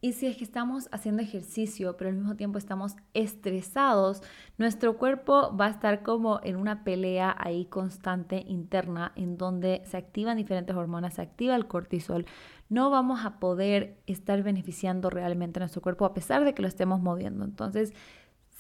Y 0.02 0.14
si 0.14 0.28
es 0.28 0.38
que 0.38 0.44
estamos 0.44 0.88
haciendo 0.92 1.24
ejercicio, 1.24 1.98
pero 1.98 2.12
al 2.12 2.16
mismo 2.16 2.36
tiempo 2.36 2.60
estamos 2.60 2.96
estresados, 3.16 4.22
nuestro 4.60 4.98
cuerpo 4.98 5.56
va 5.58 5.66
a 5.66 5.70
estar 5.70 6.04
como 6.04 6.42
en 6.44 6.58
una 6.58 6.84
pelea 6.84 7.36
ahí 7.40 7.66
constante 7.66 8.44
interna 8.46 9.14
en 9.16 9.38
donde 9.38 9.82
se 9.86 9.98
activan 9.98 10.38
diferentes 10.38 10.76
hormonas, 10.76 11.16
se 11.16 11.24
activa 11.24 11.56
el 11.56 11.66
cortisol. 11.66 12.28
No 12.70 12.92
vamos 12.92 13.26
a 13.26 13.40
poder 13.40 13.98
estar 14.06 14.44
beneficiando 14.44 15.10
realmente 15.10 15.58
a 15.58 15.62
nuestro 15.62 15.82
cuerpo 15.82 16.06
a 16.06 16.14
pesar 16.14 16.46
de 16.46 16.54
que 16.54 16.62
lo 16.62 16.68
estemos 16.68 17.02
moviendo. 17.02 17.44
Entonces, 17.44 17.92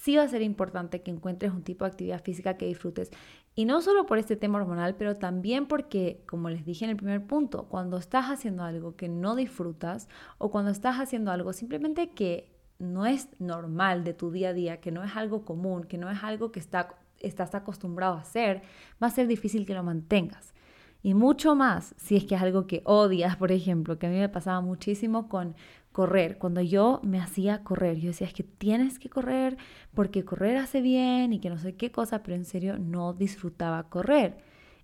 sí 0.05 0.17
va 0.17 0.21
a 0.21 0.27
ser 0.27 0.43
importante 0.43 1.01
que 1.01 1.09
encuentres 1.09 1.51
un 1.51 1.63
tipo 1.63 1.83
de 1.83 1.89
actividad 1.89 2.23
física 2.23 2.57
que 2.57 2.67
disfrutes. 2.67 3.09
Y 3.55 3.65
no 3.65 3.81
solo 3.81 4.05
por 4.05 4.19
este 4.19 4.35
tema 4.35 4.59
hormonal, 4.59 4.93
pero 4.93 5.15
también 5.15 5.65
porque, 5.65 6.21
como 6.27 6.51
les 6.51 6.63
dije 6.63 6.85
en 6.85 6.91
el 6.91 6.97
primer 6.97 7.25
punto, 7.25 7.65
cuando 7.69 7.97
estás 7.97 8.27
haciendo 8.27 8.61
algo 8.61 8.95
que 8.95 9.09
no 9.09 9.35
disfrutas 9.35 10.07
o 10.37 10.51
cuando 10.51 10.69
estás 10.69 10.97
haciendo 10.97 11.31
algo 11.31 11.53
simplemente 11.53 12.11
que 12.11 12.51
no 12.77 13.07
es 13.07 13.29
normal 13.39 14.03
de 14.03 14.13
tu 14.13 14.29
día 14.29 14.49
a 14.49 14.53
día, 14.53 14.79
que 14.79 14.91
no 14.91 15.03
es 15.03 15.15
algo 15.15 15.43
común, 15.43 15.85
que 15.85 15.97
no 15.97 16.11
es 16.11 16.23
algo 16.23 16.51
que 16.51 16.59
está, 16.59 16.99
estás 17.19 17.55
acostumbrado 17.55 18.13
a 18.13 18.21
hacer, 18.21 18.61
va 19.01 19.07
a 19.07 19.09
ser 19.09 19.25
difícil 19.25 19.65
que 19.65 19.73
lo 19.73 19.81
mantengas. 19.81 20.53
Y 21.01 21.15
mucho 21.15 21.55
más 21.55 21.95
si 21.97 22.15
es 22.15 22.25
que 22.25 22.35
es 22.35 22.41
algo 22.43 22.67
que 22.67 22.83
odias, 22.85 23.37
por 23.37 23.51
ejemplo, 23.51 23.97
que 23.97 24.05
a 24.05 24.09
mí 24.11 24.19
me 24.19 24.29
pasaba 24.29 24.61
muchísimo 24.61 25.29
con 25.29 25.55
correr. 25.95 26.37
Cuando 26.37 26.59
yo 26.59 26.99
me 27.03 27.21
hacía 27.21 27.63
correr, 27.63 27.95
yo 28.01 28.07
decía, 28.07 28.27
es 28.27 28.33
que 28.33 28.43
tienes 28.43 28.99
que 28.99 29.09
correr 29.09 29.55
porque 29.93 30.25
correr 30.25 30.57
hace 30.57 30.81
bien 30.81 31.31
y 31.31 31.39
que 31.39 31.49
no 31.49 31.57
sé 31.57 31.77
qué 31.77 31.89
cosa, 31.89 32.21
pero 32.21 32.35
en 32.35 32.43
serio 32.43 32.77
no 32.77 33.13
disfrutaba 33.13 33.87
correr. 33.87 34.37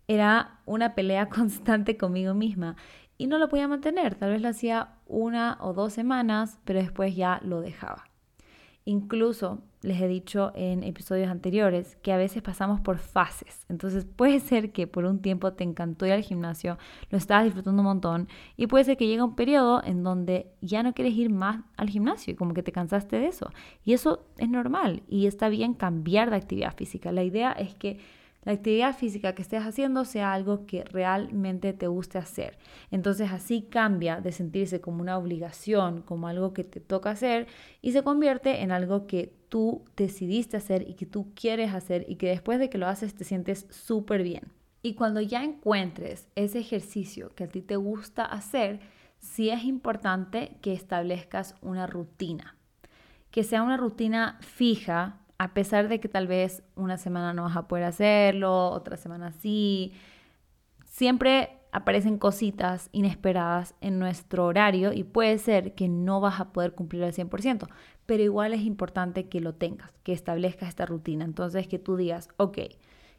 Era 0.08 0.62
una 0.65 0.96
pelea 0.96 1.27
constante 1.30 1.98
conmigo 1.98 2.34
misma 2.34 2.77
y 3.18 3.27
no 3.27 3.39
lo 3.39 3.50
podía 3.50 3.68
mantener. 3.68 4.15
Tal 4.15 4.30
vez 4.32 4.41
lo 4.41 4.48
hacía 4.48 4.94
una 5.06 5.58
o 5.60 5.74
dos 5.74 5.91
semanas, 5.91 6.60
pero 6.63 6.80
después 6.80 7.13
ya 7.13 7.41
lo 7.44 7.60
dejaba. 7.60 8.11
Incluso 8.85 9.61
les 9.81 10.00
he 10.01 10.07
dicho 10.07 10.51
en 10.55 10.83
episodios 10.83 11.29
anteriores 11.29 11.97
que 12.03 12.11
a 12.11 12.17
veces 12.17 12.41
pasamos 12.41 12.81
por 12.81 12.97
fases. 12.97 13.65
Entonces 13.69 14.05
puede 14.15 14.39
ser 14.39 14.71
que 14.71 14.88
por 14.88 15.05
un 15.05 15.21
tiempo 15.21 15.53
te 15.53 15.63
encantó 15.63 16.05
ir 16.05 16.13
al 16.13 16.23
gimnasio, 16.23 16.77
lo 17.09 17.17
estabas 17.17 17.45
disfrutando 17.45 17.81
un 17.81 17.88
montón 17.88 18.27
y 18.57 18.67
puede 18.67 18.83
ser 18.83 18.97
que 18.97 19.07
llegue 19.07 19.21
un 19.21 19.35
periodo 19.35 19.83
en 19.83 20.03
donde 20.03 20.51
ya 20.61 20.83
no 20.83 20.93
quieres 20.93 21.13
ir 21.15 21.29
más 21.29 21.63
al 21.77 21.89
gimnasio 21.89 22.33
y 22.33 22.35
como 22.35 22.53
que 22.53 22.63
te 22.63 22.71
cansaste 22.71 23.17
de 23.17 23.27
eso. 23.27 23.51
Y 23.83 23.93
eso 23.93 24.25
es 24.38 24.50
normal 24.50 25.03
y 25.07 25.27
está 25.27 25.50
bien 25.50 25.73
cambiar 25.73 26.29
de 26.29 26.38
actividad 26.38 26.75
física. 26.75 27.11
La 27.11 27.23
idea 27.23 27.51
es 27.51 27.75
que 27.75 28.00
la 28.43 28.53
actividad 28.53 28.95
física 28.95 29.36
que 29.36 29.41
estés 29.41 29.63
haciendo 29.63 30.03
sea 30.03 30.33
algo 30.33 30.65
que 30.65 30.83
realmente 30.83 31.74
te 31.74 31.88
guste 31.88 32.17
hacer. 32.17 32.57
Entonces 32.89 33.31
así 33.31 33.63
cambia 33.69 34.19
de 34.19 34.31
sentirse 34.31 34.81
como 34.81 35.01
una 35.01 35.17
obligación, 35.17 36.01
como 36.01 36.27
algo 36.27 36.53
que 36.53 36.63
te 36.63 36.79
toca 36.79 37.12
hacer 37.12 37.48
y 37.81 37.91
se 37.91 38.03
convierte 38.03 38.62
en 38.62 38.71
algo 38.71 39.05
que 39.05 39.33
tú 39.50 39.83
decidiste 39.95 40.57
hacer 40.57 40.89
y 40.89 40.95
que 40.95 41.05
tú 41.05 41.31
quieres 41.36 41.74
hacer 41.74 42.05
y 42.07 42.15
que 42.15 42.29
después 42.29 42.57
de 42.57 42.69
que 42.69 42.77
lo 42.77 42.88
haces 42.88 43.13
te 43.13 43.24
sientes 43.24 43.67
súper 43.69 44.24
bien. 44.24 44.43
Y 44.83 44.95
cuando 44.95 45.21
ya 45.21 45.43
encuentres 45.43 46.27
ese 46.36 46.60
ejercicio 46.60 47.29
que 47.36 47.43
a 47.43 47.48
ti 47.48 47.62
te 47.62 47.75
gusta 47.75 48.25
hacer, 48.25 48.79
sí 49.19 49.50
es 49.50 49.63
importante 49.63 50.57
que 50.62 50.74
establezcas 50.74 51.55
una 51.62 51.86
rutina. 51.86 52.55
Que 53.29 53.43
sea 53.43 53.62
una 53.62 53.77
rutina 53.77 54.39
fija, 54.41 55.20
a 55.41 55.55
pesar 55.55 55.88
de 55.88 56.00
que 56.00 56.07
tal 56.07 56.27
vez 56.27 56.62
una 56.75 57.00
semana 57.00 57.33
no 57.33 57.41
vas 57.41 57.57
a 57.57 57.67
poder 57.67 57.86
hacerlo, 57.86 58.69
otra 58.69 58.95
semana 58.95 59.31
sí, 59.31 59.91
siempre 60.86 61.57
aparecen 61.71 62.19
cositas 62.19 62.89
inesperadas 62.91 63.74
en 63.81 63.98
nuestro 63.98 64.45
horario 64.45 64.93
y 64.93 65.03
puede 65.03 65.39
ser 65.39 65.74
que 65.74 65.88
no 65.88 66.21
vas 66.21 66.39
a 66.39 66.53
poder 66.53 66.74
cumplir 66.75 67.03
al 67.03 67.13
100%, 67.13 67.67
pero 68.05 68.21
igual 68.21 68.53
es 68.53 68.62
importante 68.62 69.29
que 69.29 69.41
lo 69.41 69.55
tengas, 69.55 69.91
que 70.03 70.13
establezcas 70.13 70.69
esta 70.69 70.86
rutina. 70.86 71.25
Entonces 71.25 71.67
que 71.67 71.79
tú 71.79 71.95
digas, 71.95 72.29
ok, 72.38 72.60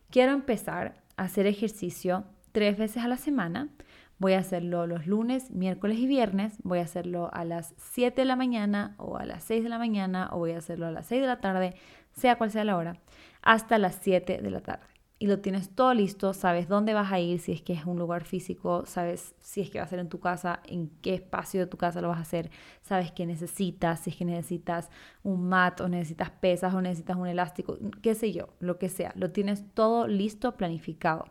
quiero 0.09 0.31
empezar 0.31 1.03
a 1.17 1.25
hacer 1.25 1.49
ejercicio 1.49 2.23
tres 2.53 2.79
veces 2.79 3.03
a 3.03 3.09
la 3.09 3.17
semana. 3.17 3.71
Voy 4.19 4.35
a 4.35 4.39
hacerlo 4.39 4.87
los 4.87 5.09
lunes, 5.09 5.51
miércoles 5.51 5.99
y 5.99 6.07
viernes. 6.07 6.55
Voy 6.63 6.79
a 6.79 6.83
hacerlo 6.83 7.31
a 7.33 7.45
las 7.45 7.75
7 7.79 8.21
de 8.21 8.25
la 8.25 8.37
mañana 8.37 8.95
o 8.99 9.17
a 9.17 9.25
las 9.25 9.43
6 9.43 9.65
de 9.65 9.69
la 9.69 9.79
mañana 9.79 10.29
o 10.31 10.39
voy 10.39 10.53
a 10.53 10.59
hacerlo 10.59 10.87
a 10.87 10.93
las 10.93 11.07
6 11.07 11.23
de 11.23 11.27
la 11.27 11.41
tarde 11.41 11.75
sea 12.13 12.37
cual 12.37 12.51
sea 12.51 12.65
la 12.65 12.77
hora, 12.77 12.97
hasta 13.43 13.79
las 13.79 13.99
7 14.01 14.41
de 14.43 14.51
la 14.51 14.61
tarde. 14.61 14.87
Y 15.23 15.29
lo 15.29 15.39
tienes 15.39 15.71
todo 15.71 15.95
listo, 15.95 16.35
sabes 16.35 16.67
dónde 16.67 16.95
vas 16.95 17.13
a 17.13 17.21
ir, 17.21 17.39
si 17.39 17.53
es 17.53 17.63
que 17.63 17.75
es 17.75 17.85
un 17.85 17.97
lugar 17.97 18.25
físico, 18.25 18.87
sabes 18.87 19.37
si 19.39 19.61
es 19.61 19.71
que 19.71 19.79
va 19.79 19.85
a 19.85 19.89
ser 19.89 20.01
en 20.01 20.09
tu 20.09 20.19
casa, 20.19 20.59
en 20.67 20.91
qué 21.01 21.15
espacio 21.15 21.61
de 21.61 21.69
tu 21.69 21.77
casa 21.77 22.01
lo 22.01 22.09
vas 22.09 22.19
a 22.19 22.23
hacer, 22.23 22.51
sabes 22.81 23.13
qué 23.13 23.25
necesitas, 23.25 24.01
si 24.01 24.11
es 24.11 24.17
que 24.17 24.25
necesitas 24.25 24.91
un 25.23 25.49
mat 25.49 25.81
o 25.81 25.89
necesitas 25.89 26.31
pesas 26.31 26.75
o 26.75 26.83
necesitas 26.83 27.17
un 27.17 27.29
elástico, 27.29 27.79
qué 28.03 28.17
sé 28.17 28.33
yo, 28.33 28.49
lo 28.59 28.81
que 28.81 28.89
sea, 28.89 29.13
lo 29.15 29.31
tienes 29.31 29.65
todo 29.75 30.09
listo, 30.09 30.57
planificado. 30.57 31.27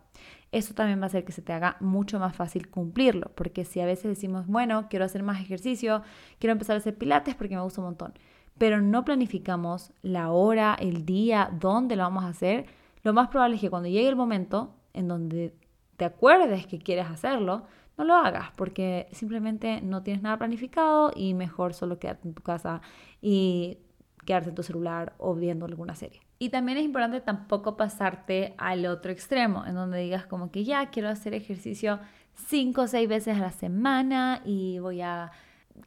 Eso 0.54 0.74
también 0.74 1.02
va 1.02 1.04
a 1.04 1.08
hacer 1.08 1.26
que 1.26 1.34
se 1.34 1.42
te 1.42 1.52
haga 1.52 1.76
mucho 1.82 2.18
más 2.18 2.34
fácil 2.34 2.70
cumplirlo, 2.70 3.32
porque 3.36 3.66
si 3.66 3.82
a 3.82 3.86
veces 3.86 4.06
decimos, 4.06 4.48
bueno, 4.48 4.88
quiero 4.90 5.04
hacer 5.04 5.22
más 5.22 5.42
ejercicio, 5.42 6.02
quiero 6.40 6.54
empezar 6.54 6.78
a 6.78 6.80
hacer 6.80 6.98
pilates 6.98 7.36
porque 7.36 7.56
me 7.56 7.62
gusta 7.62 7.82
un 7.82 7.88
montón, 7.88 8.14
pero 8.62 8.80
no 8.80 9.04
planificamos 9.04 9.92
la 10.04 10.30
hora, 10.30 10.78
el 10.80 11.04
día, 11.04 11.50
dónde 11.52 11.96
lo 11.96 12.04
vamos 12.04 12.26
a 12.26 12.28
hacer, 12.28 12.68
lo 13.02 13.12
más 13.12 13.30
probable 13.30 13.56
es 13.56 13.62
que 13.62 13.72
cuando 13.72 13.90
llegue 13.90 14.08
el 14.08 14.16
momento 14.16 14.76
en 14.94 15.08
donde 15.08 15.56
te 15.98 16.06
acuerdes 16.06 16.68
que 16.68 16.78
quieres 16.78 17.08
hacerlo, 17.08 17.64
no 17.98 18.04
lo 18.04 18.14
hagas 18.14 18.52
porque 18.56 19.08
simplemente 19.14 19.82
no 19.82 20.04
tienes 20.04 20.22
nada 20.22 20.38
planificado 20.38 21.12
y 21.16 21.34
mejor 21.34 21.74
solo 21.74 21.98
quedarte 21.98 22.28
en 22.28 22.36
tu 22.36 22.44
casa 22.44 22.84
y 23.20 23.80
quedarte 24.28 24.50
en 24.50 24.56
tu 24.56 24.62
celular 24.62 25.16
o 25.18 25.34
viendo 25.34 25.66
alguna 25.66 25.96
serie. 25.96 26.22
Y 26.38 26.50
también 26.50 26.78
es 26.78 26.84
importante 26.84 27.20
tampoco 27.20 27.76
pasarte 27.76 28.54
al 28.60 28.86
otro 28.86 29.12
extremo, 29.12 29.66
en 29.66 29.74
donde 29.74 29.98
digas 29.98 30.28
como 30.28 30.52
que 30.52 30.66
ya 30.66 30.92
quiero 30.92 31.10
hacer 31.10 31.34
ejercicio 31.34 32.00
cinco 32.36 32.84
o 32.84 32.88
seis 32.88 33.10
veces 33.10 33.38
a 33.38 33.42
la 33.42 33.52
semana 33.54 34.44
y 34.46 34.78
voy 34.78 35.02
a 35.02 35.32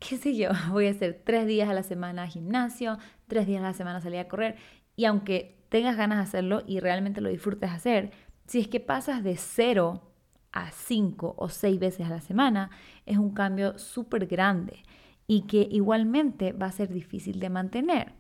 qué 0.01 0.17
sé 0.17 0.37
yo, 0.37 0.51
voy 0.71 0.87
a 0.87 0.91
hacer 0.91 1.23
tres 1.25 1.47
días 1.47 1.69
a 1.69 1.75
la 1.75 1.83
semana 1.83 2.27
gimnasio, 2.27 2.99
tres 3.27 3.47
días 3.47 3.63
a 3.63 3.69
la 3.69 3.73
semana 3.73 4.01
salir 4.01 4.21
a 4.21 4.29
correr. 4.29 4.57
Y 4.97 5.05
aunque 5.07 5.59
tengas 5.69 5.97
ganas 5.97 6.19
de 6.19 6.25
hacerlo 6.25 6.63
y 6.67 6.81
realmente 6.81 7.21
lo 7.21 7.29
disfrutes 7.29 7.71
hacer, 7.71 8.13
si 8.47 8.61
es 8.61 8.69
que 8.69 8.81
pasas 8.81 9.25
de 9.25 9.37
cero 9.37 10.13
a 10.53 10.71
cinco 10.71 11.35
o 11.37 11.49
seis 11.49 11.81
veces 11.81 12.07
a 12.07 12.11
la 12.11 12.21
semana, 12.21 12.71
es 13.07 13.19
un 13.19 13.35
cambio 13.35 13.79
súper 13.79 14.27
grande 14.27 14.85
y 15.27 15.43
que 15.43 15.67
igualmente 15.71 16.53
va 16.53 16.67
a 16.67 16.73
ser 16.73 16.93
difícil 16.93 17.41
de 17.41 17.51
mantener. 17.51 18.13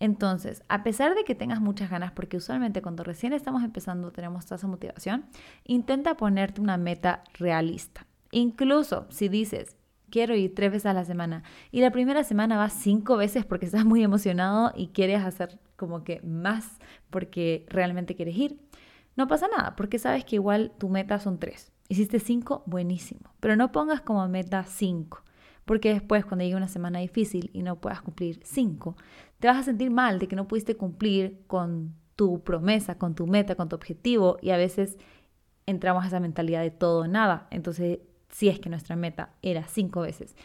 Entonces, 0.00 0.62
a 0.68 0.82
pesar 0.82 1.14
de 1.14 1.24
que 1.24 1.34
tengas 1.34 1.60
muchas 1.60 1.90
ganas, 1.90 2.12
porque 2.12 2.36
usualmente 2.36 2.82
cuando 2.82 3.04
recién 3.04 3.32
estamos 3.32 3.62
empezando 3.62 4.12
tenemos 4.12 4.46
tasa 4.46 4.66
de 4.66 4.72
motivación, 4.72 5.26
intenta 5.64 6.16
ponerte 6.16 6.60
una 6.60 6.76
meta 6.76 7.24
realista. 7.34 8.06
Incluso 8.30 9.06
si 9.08 9.28
dices, 9.28 9.77
quiero 10.10 10.34
ir 10.34 10.54
tres 10.54 10.70
veces 10.70 10.86
a 10.86 10.92
la 10.92 11.04
semana 11.04 11.42
y 11.70 11.80
la 11.80 11.90
primera 11.90 12.24
semana 12.24 12.56
vas 12.56 12.72
cinco 12.72 13.16
veces 13.16 13.44
porque 13.44 13.66
estás 13.66 13.84
muy 13.84 14.02
emocionado 14.02 14.72
y 14.76 14.88
quieres 14.88 15.22
hacer 15.24 15.58
como 15.76 16.04
que 16.04 16.20
más 16.22 16.78
porque 17.10 17.66
realmente 17.68 18.16
quieres 18.16 18.36
ir, 18.36 18.58
no 19.16 19.28
pasa 19.28 19.48
nada 19.48 19.76
porque 19.76 19.98
sabes 19.98 20.24
que 20.24 20.36
igual 20.36 20.72
tu 20.78 20.88
meta 20.88 21.18
son 21.18 21.38
tres. 21.38 21.72
Hiciste 21.88 22.20
cinco, 22.20 22.62
buenísimo, 22.66 23.32
pero 23.40 23.56
no 23.56 23.72
pongas 23.72 24.02
como 24.02 24.26
meta 24.28 24.64
cinco 24.64 25.22
porque 25.68 25.92
después 25.92 26.24
cuando 26.24 26.44
llegue 26.44 26.56
una 26.56 26.68
semana 26.68 26.98
difícil 26.98 27.50
y 27.52 27.62
no 27.62 27.76
puedas 27.76 28.00
cumplir 28.00 28.40
cinco, 28.42 28.96
te 29.38 29.48
vas 29.48 29.58
a 29.58 29.62
sentir 29.62 29.90
mal 29.90 30.18
de 30.18 30.26
que 30.26 30.34
no 30.34 30.48
pudiste 30.48 30.76
cumplir 30.76 31.42
con 31.46 31.94
tu 32.16 32.42
promesa, 32.42 32.96
con 32.96 33.14
tu 33.14 33.26
meta, 33.26 33.54
con 33.54 33.68
tu 33.68 33.76
objetivo 33.76 34.38
y 34.40 34.50
a 34.50 34.56
veces 34.56 34.96
entramos 35.66 36.04
a 36.04 36.06
esa 36.08 36.20
mentalidad 36.20 36.62
de 36.62 36.70
todo 36.70 37.00
o 37.00 37.06
nada. 37.06 37.46
Entonces, 37.50 37.98
si 38.30 38.48
es 38.48 38.60
que 38.60 38.70
nuestra 38.70 38.96
meta 38.96 39.30
era 39.42 39.64
cinco 39.66 40.02
veces 40.02 40.36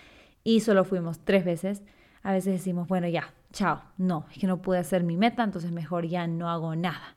y 0.43 0.59
solo 0.59 0.83
fuimos 0.83 1.19
tres 1.19 1.45
veces, 1.45 1.83
a 2.21 2.31
veces 2.31 2.53
decimos, 2.53 2.87
bueno, 2.87 3.07
ya, 3.07 3.33
chao, 3.51 3.81
no, 3.97 4.25
es 4.31 4.39
que 4.39 4.47
no 4.47 4.61
pude 4.61 4.79
hacer 4.79 5.03
mi 5.03 5.17
meta, 5.17 5.43
entonces 5.43 5.71
mejor 5.71 6.05
ya 6.05 6.27
no 6.27 6.49
hago 6.49 6.75
nada. 6.75 7.15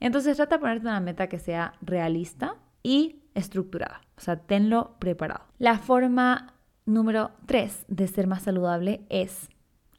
Entonces 0.00 0.36
trata 0.36 0.56
de 0.56 0.60
ponerte 0.60 0.86
una 0.86 1.00
meta 1.00 1.28
que 1.28 1.38
sea 1.38 1.74
realista 1.80 2.56
y 2.82 3.22
estructurada, 3.34 4.02
o 4.16 4.20
sea, 4.20 4.36
tenlo 4.36 4.96
preparado. 4.98 5.44
La 5.58 5.78
forma 5.78 6.54
número 6.84 7.32
tres 7.46 7.84
de 7.88 8.06
ser 8.06 8.26
más 8.26 8.42
saludable 8.42 9.04
es 9.08 9.48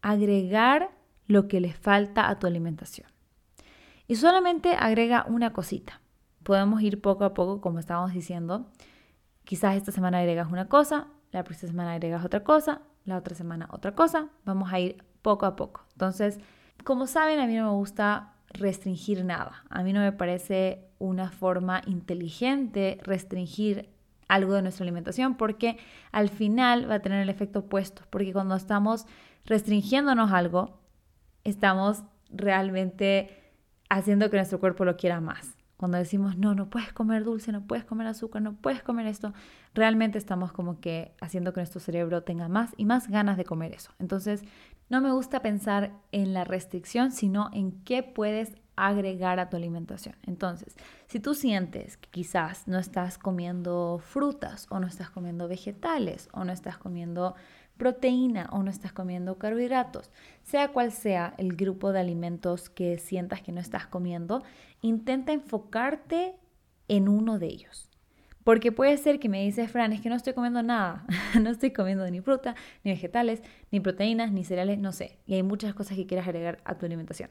agregar 0.02 0.92
lo 1.28 1.48
que 1.48 1.60
le 1.60 1.74
falta 1.74 2.30
a 2.30 2.40
tu 2.40 2.48
alimentación. 2.48 3.10
Y 4.08 4.16
solamente 4.16 4.74
agrega 4.74 5.26
una 5.28 5.52
cosita. 5.52 6.00
Podemos 6.44 6.82
ir 6.82 7.02
poco 7.02 7.26
a 7.26 7.34
poco, 7.34 7.60
como 7.60 7.80
estábamos 7.80 8.14
diciendo. 8.14 8.68
Quizás 9.48 9.78
esta 9.78 9.94
semana 9.94 10.20
agregas 10.20 10.52
una 10.52 10.68
cosa, 10.68 11.08
la 11.32 11.46
próxima 11.46 11.70
semana 11.70 11.94
agregas 11.94 12.26
otra 12.26 12.44
cosa, 12.44 12.82
la 13.06 13.16
otra 13.16 13.34
semana 13.34 13.70
otra 13.72 13.96
cosa. 13.96 14.28
Vamos 14.44 14.74
a 14.74 14.80
ir 14.82 15.06
poco 15.22 15.46
a 15.46 15.56
poco. 15.56 15.86
Entonces, 15.94 16.38
como 16.84 17.08
saben, 17.08 17.40
a 17.40 17.48
mí 17.48 17.56
no 17.56 17.72
me 17.72 17.78
gusta 17.78 18.34
restringir 18.50 19.24
nada. 19.24 19.64
A 19.70 19.84
mí 19.84 19.94
no 19.94 20.02
me 20.02 20.12
parece 20.12 20.90
una 21.00 21.32
forma 21.32 21.82
inteligente 21.86 23.00
restringir 23.04 23.88
algo 24.28 24.54
de 24.54 24.64
nuestra 24.64 24.84
alimentación 24.84 25.38
porque 25.38 25.78
al 26.12 26.28
final 26.28 26.92
va 26.92 26.96
a 26.96 27.02
tener 27.02 27.22
el 27.22 27.30
efecto 27.30 27.60
opuesto, 27.60 28.02
porque 28.10 28.34
cuando 28.34 28.54
estamos 28.54 29.06
restringiéndonos 29.46 30.34
algo, 30.34 30.78
estamos 31.46 32.04
realmente 32.30 33.54
haciendo 33.88 34.30
que 34.30 34.36
nuestro 34.36 34.60
cuerpo 34.60 34.84
lo 34.84 34.98
quiera 34.98 35.22
más. 35.22 35.57
Cuando 35.78 35.98
decimos, 35.98 36.38
no, 36.38 36.56
no 36.56 36.70
puedes 36.70 36.92
comer 36.92 37.24
dulce, 37.24 37.52
no 37.52 37.66
puedes 37.66 37.86
comer 37.86 38.08
azúcar, 38.08 38.42
no 38.42 38.54
puedes 38.54 38.82
comer 38.82 39.06
esto, 39.06 39.34
realmente 39.74 40.18
estamos 40.18 40.52
como 40.52 40.80
que 40.80 41.14
haciendo 41.22 41.54
que 41.54 41.60
nuestro 41.60 41.80
cerebro 41.80 42.24
tenga 42.24 42.50
más 42.50 42.74
y 42.78 42.86
más 42.86 43.08
ganas 43.08 43.38
de 43.38 43.46
comer 43.46 43.74
eso. 43.74 43.92
Entonces, 44.00 44.44
no 44.90 45.02
me 45.02 45.12
gusta 45.12 45.42
pensar 45.42 45.92
en 46.12 46.34
la 46.34 46.44
restricción, 46.44 47.12
sino 47.12 47.50
en 47.54 47.72
qué 47.84 48.04
puedes 48.04 48.54
agregar 48.78 49.40
a 49.40 49.50
tu 49.50 49.58
alimentación. 49.58 50.16
Entonces, 50.24 50.76
si 51.08 51.20
tú 51.20 51.34
sientes 51.34 51.98
que 51.98 52.10
quizás 52.10 52.68
no 52.68 52.78
estás 52.78 53.18
comiendo 53.18 54.00
frutas 54.00 54.68
o 54.70 54.80
no 54.80 54.88
estás 54.88 55.10
comiendo 55.10 55.48
vegetales 55.48 56.30
o 56.32 56.44
no 56.44 56.54
estás 56.54 56.78
comiendo 56.78 57.36
proteína 57.78 58.50
o 58.52 58.64
no 58.64 58.70
estás 58.70 58.92
comiendo 58.92 59.38
carbohidratos, 59.38 60.12
sea 60.44 60.70
cual 60.70 60.92
sea 60.92 61.34
el 61.38 61.56
grupo 61.56 61.92
de 61.92 62.00
alimentos 62.00 62.70
que 62.70 62.98
sientas 62.98 63.42
que 63.42 63.52
no 63.52 63.62
estás 63.62 63.88
comiendo, 63.88 64.44
intenta 64.82 65.32
enfocarte 65.32 66.36
en 66.88 67.08
uno 67.08 67.40
de 67.40 67.48
ellos. 67.48 67.90
Porque 68.44 68.72
puede 68.72 68.96
ser 68.98 69.20
que 69.20 69.28
me 69.28 69.44
dices, 69.44 69.70
Fran, 69.70 69.92
es 69.92 70.00
que 70.00 70.08
no 70.08 70.16
estoy 70.16 70.34
comiendo 70.34 70.64
nada, 70.64 71.06
no 71.42 71.50
estoy 71.50 71.72
comiendo 71.72 72.10
ni 72.10 72.22
fruta, 72.22 72.56
ni 72.84 72.92
vegetales, 72.92 73.44
ni 73.72 73.82
proteínas, 73.82 74.32
ni 74.32 74.46
cereales, 74.46 74.80
no 74.80 74.94
sé. 74.94 75.20
Y 75.26 75.34
hay 75.34 75.44
muchas 75.44 75.74
cosas 75.74 75.98
que 75.98 76.08
quieras 76.08 76.28
agregar 76.28 76.60
a 76.64 76.78
tu 76.78 76.86
alimentación. 76.86 77.30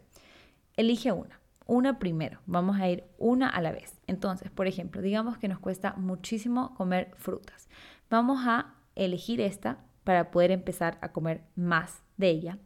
Elige 0.77 1.13
una. 1.13 1.41
Una 1.65 1.99
primero. 1.99 2.41
Vamos 2.45 2.79
a 2.79 2.89
ir 2.91 3.05
una 3.19 3.49
a 3.49 3.63
la 3.63 3.73
vez. 3.73 3.99
Entonces, 4.07 4.51
por 4.51 4.67
ejemplo, 4.67 5.01
digamos 5.01 5.39
que 5.39 5.49
nos 5.49 5.59
cuesta 5.59 5.95
muchísimo 5.97 6.75
comer 6.75 7.11
frutas. 7.17 7.69
Vamos 8.11 8.41
a 8.47 8.75
elegir 8.95 9.41
esta 9.41 9.79
para 10.07 10.31
poder 10.31 10.53
empezar 10.53 10.99
a 11.01 11.11
comer 11.11 11.43
más 11.57 12.05
de 12.17 12.31
ella. 12.31 12.59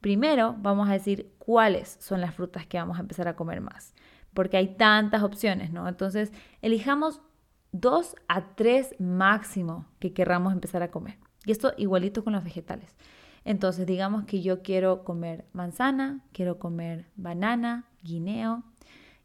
Primero 0.00 0.56
vamos 0.58 0.88
a 0.88 0.94
decir 0.94 1.32
cuáles 1.38 1.96
son 2.00 2.20
las 2.20 2.34
frutas 2.34 2.66
que 2.66 2.76
vamos 2.76 2.98
a 2.98 3.02
empezar 3.02 3.28
a 3.28 3.36
comer 3.36 3.60
más, 3.60 3.94
porque 4.34 4.56
hay 4.56 4.74
tantas 4.74 5.22
opciones, 5.22 5.72
¿no? 5.72 5.86
Entonces, 5.86 6.32
elijamos 6.60 7.22
dos 7.70 8.16
a 8.26 8.56
tres 8.56 8.96
máximo 8.98 9.86
que 10.00 10.12
querramos 10.12 10.52
empezar 10.52 10.82
a 10.82 10.90
comer. 10.90 11.18
Y 11.44 11.52
esto 11.52 11.72
igualito 11.76 12.24
con 12.24 12.32
los 12.32 12.42
vegetales. 12.42 12.96
Entonces, 13.44 13.86
digamos 13.86 14.24
que 14.24 14.42
yo 14.42 14.64
quiero 14.64 15.04
comer 15.04 15.44
manzana, 15.52 16.24
quiero 16.32 16.58
comer 16.58 17.06
banana, 17.14 17.84
guineo 18.02 18.64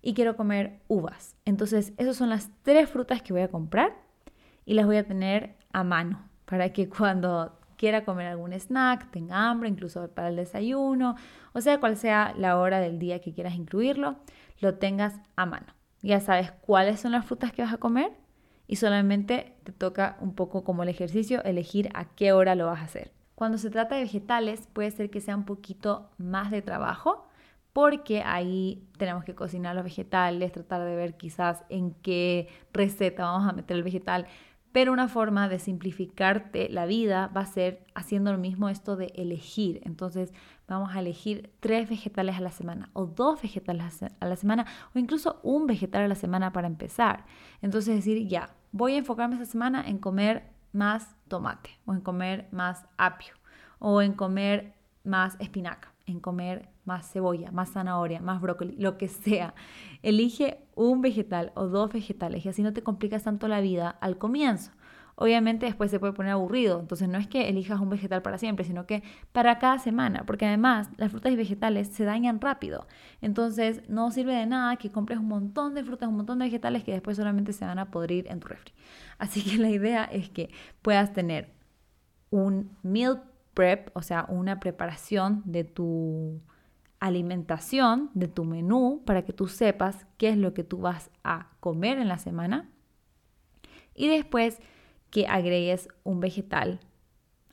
y 0.04 0.14
quiero 0.14 0.36
comer 0.36 0.80
uvas. 0.88 1.36
Entonces, 1.44 1.94
esas 1.98 2.18
son 2.18 2.30
las 2.30 2.52
tres 2.62 2.88
frutas 2.88 3.24
que 3.24 3.34
voy 3.34 3.42
a 3.42 3.48
comprar 3.48 3.96
y 4.64 4.76
las 4.76 4.86
voy 4.86 4.98
a 4.98 5.08
tener 5.08 5.56
a 5.72 5.84
mano 5.84 6.30
para 6.46 6.72
que 6.72 6.88
cuando 6.88 7.58
quiera 7.84 8.06
comer 8.06 8.28
algún 8.28 8.54
snack, 8.54 9.12
tenga 9.12 9.50
hambre, 9.50 9.68
incluso 9.68 10.08
para 10.08 10.30
el 10.30 10.38
desayuno, 10.38 11.18
o 11.52 11.60
sea, 11.60 11.82
cual 11.82 11.98
sea 11.98 12.34
la 12.38 12.58
hora 12.58 12.80
del 12.80 12.98
día 12.98 13.20
que 13.20 13.34
quieras 13.34 13.56
incluirlo, 13.56 14.16
lo 14.62 14.76
tengas 14.76 15.20
a 15.36 15.46
mano. 15.46 15.68
Ya 16.02 16.22
sabes 16.22 16.54
cuáles 16.62 17.02
son 17.02 17.12
las 17.12 17.26
frutas 17.26 17.52
que 17.52 17.62
vas 17.62 17.74
a 17.74 17.80
comer 17.80 18.14
y 18.68 18.78
solamente 18.78 19.58
te 19.66 19.74
toca 19.74 20.16
un 20.22 20.34
poco 20.34 20.64
como 20.64 20.84
el 20.84 20.88
ejercicio 20.88 21.44
elegir 21.44 21.90
a 21.94 22.06
qué 22.06 22.32
hora 22.32 22.56
lo 22.56 22.68
vas 22.68 22.80
a 22.80 22.86
hacer. 22.86 23.12
Cuando 23.36 23.58
se 23.58 23.70
trata 23.70 23.96
de 23.96 24.04
vegetales 24.04 24.70
puede 24.72 24.90
ser 24.90 25.10
que 25.10 25.20
sea 25.20 25.36
un 25.36 25.44
poquito 25.44 26.10
más 26.18 26.52
de 26.52 26.62
trabajo 26.62 27.28
porque 27.74 28.22
ahí 28.24 28.88
tenemos 28.98 29.26
que 29.26 29.36
cocinar 29.36 29.76
los 29.76 29.84
vegetales, 29.84 30.54
tratar 30.54 30.86
de 30.86 30.96
ver 30.96 31.18
quizás 31.18 31.66
en 31.68 31.96
qué 31.96 32.48
receta 32.72 33.26
vamos 33.26 33.50
a 33.50 33.54
meter 33.54 33.76
el 33.76 33.84
vegetal, 33.84 34.28
pero 34.74 34.92
una 34.92 35.08
forma 35.08 35.48
de 35.48 35.60
simplificarte 35.60 36.68
la 36.68 36.86
vida 36.86 37.28
va 37.28 37.42
a 37.42 37.46
ser 37.46 37.86
haciendo 37.94 38.32
lo 38.32 38.40
mismo 38.40 38.70
esto 38.70 38.96
de 38.98 39.14
elegir. 39.16 39.80
Entonces 39.86 40.34
vamos 40.68 40.96
a 40.96 41.00
elegir 41.00 41.54
tres 41.60 41.88
vegetales 41.88 42.36
a 42.38 42.42
la 42.42 42.52
semana 42.52 42.90
o 42.94 43.06
dos 43.06 43.42
vegetales 43.42 44.04
a 44.20 44.26
la 44.26 44.36
semana 44.36 44.66
o 44.94 45.00
incluso 45.00 45.40
un 45.44 45.68
vegetal 45.68 46.02
a 46.02 46.08
la 46.08 46.16
semana 46.16 46.52
para 46.52 46.68
empezar. 46.68 47.26
Entonces 47.62 47.96
decir, 47.96 48.28
ya, 48.28 48.50
voy 48.72 48.96
a 48.96 48.98
enfocarme 48.98 49.36
esta 49.36 49.46
semana 49.46 49.88
en 49.88 50.00
comer 50.00 50.52
más 50.72 51.16
tomate 51.28 51.70
o 51.86 51.94
en 51.94 52.02
comer 52.02 52.48
más 52.52 52.88
apio 52.98 53.36
o 53.78 54.02
en 54.02 54.14
comer 54.14 54.74
más 55.04 55.36
espinaca, 55.40 55.93
en 56.06 56.20
comer 56.20 56.70
más 56.86 57.12
cebolla, 57.12 57.52
más 57.52 57.72
zanahoria, 57.72 58.20
más 58.22 58.42
brócoli, 58.42 58.76
lo 58.78 58.98
que 58.98 59.08
sea. 59.08 59.54
Elige 60.02 60.60
un 60.76 61.02
vegetal 61.02 61.52
o 61.56 61.68
dos 61.68 61.92
vegetales 61.94 62.46
y 62.46 62.50
así 62.50 62.62
no 62.62 62.74
te 62.74 62.84
complicas 62.84 63.24
tanto 63.24 63.48
la 63.48 63.62
vida 63.62 63.90
al 63.90 64.18
comienzo. 64.18 64.72
Obviamente 65.16 65.68
después 65.68 65.92
se 65.92 66.00
puede 66.00 66.14
poner 66.14 66.32
aburrido, 66.32 66.80
entonces 66.80 67.08
no 67.08 67.20
es 67.20 67.28
que 67.28 67.48
elijas 67.48 67.80
un 67.80 67.90
vegetal 67.90 68.24
para 68.24 68.40
siempre, 68.40 68.66
sino 68.66 68.88
que 68.88 69.04
para 69.32 69.60
cada 69.60 69.78
semana, 69.78 70.24
porque 70.26 70.48
además 70.48 70.90
las 70.98 71.12
frutas 71.12 71.32
y 71.32 71.36
vegetales 71.36 71.88
se 71.90 72.04
dañan 72.04 72.42
rápido. 72.42 72.88
Entonces 73.22 73.88
no 73.88 74.10
sirve 74.10 74.34
de 74.34 74.48
nada 74.48 74.76
que 74.78 74.92
compres 74.92 75.20
un 75.20 75.28
montón 75.28 75.76
de 75.76 75.84
frutas, 75.84 76.10
un 76.10 76.18
montón 76.18 76.40
de 76.40 76.46
vegetales 76.46 76.84
que 76.84 76.94
después 76.94 77.18
solamente 77.18 77.54
se 77.54 77.64
van 77.64 77.78
a 77.78 77.92
podrir 77.92 78.26
en 78.28 78.40
tu 78.40 78.48
refri. 78.48 78.74
Así 79.20 79.44
que 79.44 79.58
la 79.58 79.70
idea 79.70 80.04
es 80.06 80.30
que 80.30 80.50
puedas 80.82 81.14
tener 81.14 81.54
un 82.32 82.76
meal 82.82 83.22
prep, 83.54 83.90
o 83.96 84.02
sea, 84.02 84.26
una 84.30 84.60
preparación 84.60 85.42
de 85.46 85.64
tu 85.64 86.42
alimentación, 87.00 88.10
de 88.14 88.28
tu 88.28 88.46
menú, 88.46 89.04
para 89.06 89.24
que 89.24 89.34
tú 89.34 89.48
sepas 89.48 90.06
qué 90.18 90.30
es 90.30 90.38
lo 90.38 90.54
que 90.54 90.64
tú 90.64 90.80
vas 90.80 91.12
a 91.24 91.50
comer 91.60 91.98
en 92.00 92.08
la 92.08 92.18
semana. 92.18 92.70
Y 93.94 94.08
después 94.08 94.60
que 95.10 95.28
agregues 95.28 95.90
un 96.04 96.20
vegetal 96.20 96.80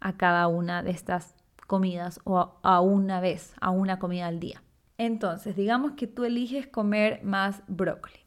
a 0.00 0.16
cada 0.16 0.46
una 0.48 0.82
de 0.82 0.92
estas 0.92 1.34
comidas 1.66 2.20
o 2.24 2.58
a 2.62 2.80
una 2.80 3.20
vez, 3.20 3.54
a 3.60 3.70
una 3.70 3.98
comida 3.98 4.26
al 4.26 4.40
día. 4.40 4.62
Entonces, 4.98 5.56
digamos 5.56 5.92
que 5.92 6.06
tú 6.06 6.24
eliges 6.24 6.66
comer 6.66 7.22
más 7.22 7.62
brócoli. 7.68 8.20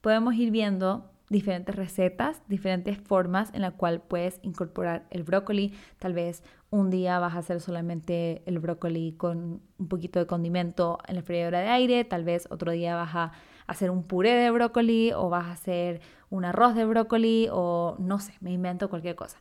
Podemos 0.00 0.34
ir 0.34 0.50
viendo 0.50 1.10
diferentes 1.30 1.74
recetas, 1.74 2.42
diferentes 2.48 2.98
formas 2.98 3.52
en 3.54 3.62
la 3.62 3.72
cual 3.72 4.00
puedes 4.00 4.40
incorporar 4.42 5.06
el 5.10 5.22
brócoli. 5.22 5.74
Tal 5.98 6.14
vez 6.14 6.42
un 6.70 6.90
día 6.90 7.18
vas 7.18 7.34
a 7.34 7.38
hacer 7.38 7.60
solamente 7.60 8.42
el 8.46 8.58
brócoli 8.58 9.12
con 9.12 9.62
un 9.78 9.88
poquito 9.88 10.18
de 10.18 10.26
condimento 10.26 10.98
en 11.06 11.16
la 11.16 11.22
freidora 11.22 11.60
de 11.60 11.68
aire, 11.68 12.04
tal 12.04 12.24
vez 12.24 12.46
otro 12.50 12.72
día 12.72 12.94
vas 12.94 13.14
a 13.14 13.32
hacer 13.66 13.90
un 13.90 14.02
puré 14.02 14.32
de 14.34 14.50
brócoli 14.50 15.12
o 15.12 15.28
vas 15.28 15.46
a 15.46 15.52
hacer 15.52 16.00
un 16.30 16.44
arroz 16.44 16.74
de 16.74 16.84
brócoli 16.84 17.48
o 17.50 17.96
no 17.98 18.18
sé, 18.18 18.34
me 18.40 18.52
invento 18.52 18.88
cualquier 18.90 19.14
cosa. 19.14 19.38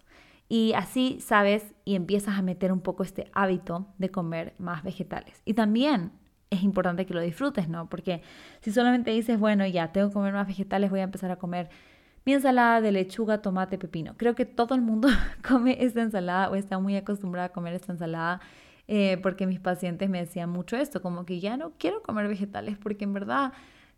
Y 0.50 0.73
así 0.73 1.19
sabes 1.19 1.73
y 1.84 1.95
empiezas 1.95 2.38
a 2.38 2.41
meter 2.41 2.71
un 2.71 2.80
poco 2.80 3.04
este 3.04 3.30
hábito 3.34 3.88
de 3.97 4.12
comer 4.12 4.54
más 4.58 4.84
vegetales. 4.84 5.41
Y 5.43 5.54
también 5.56 6.12
es 6.50 6.64
importante 6.64 7.06
que 7.06 7.14
lo 7.14 7.22
disfrutes, 7.22 7.68
¿no? 7.70 7.90
Porque 7.90 8.22
si 8.62 8.72
solamente 8.72 9.12
dices, 9.12 9.40
bueno, 9.40 9.66
ya 9.66 9.92
tengo 9.92 10.08
que 10.10 10.14
comer 10.14 10.34
más 10.34 10.48
vegetales, 10.48 10.90
voy 10.90 11.02
a 11.02 11.04
empezar 11.04 11.32
a 11.32 11.38
comer 11.38 11.70
mi 12.26 12.34
ensalada 12.34 12.82
de 12.82 12.92
lechuga, 12.92 13.42
tomate, 13.42 13.78
pepino. 13.78 14.16
Creo 14.18 14.36
que 14.36 14.46
todo 14.46 14.76
el 14.76 14.82
mundo 14.82 15.08
come 15.48 15.78
esta 15.80 16.02
ensalada 16.02 16.50
o 16.50 16.56
está 16.56 16.80
muy 16.80 16.96
acostumbrado 16.96 17.48
a 17.48 17.50
comer 17.54 17.74
esta 17.74 17.94
ensalada 17.94 18.42
eh, 18.88 19.18
porque 19.22 19.48
mis 19.48 19.60
pacientes 19.60 20.10
me 20.10 20.20
decían 20.20 20.50
mucho 20.50 20.78
esto, 20.78 21.02
como 21.02 21.26
que 21.26 21.40
ya 21.40 21.58
no 21.58 21.74
quiero 21.78 22.02
comer 22.04 22.28
vegetales 22.28 22.78
porque 22.78 23.04
en 23.04 23.14
verdad 23.14 23.54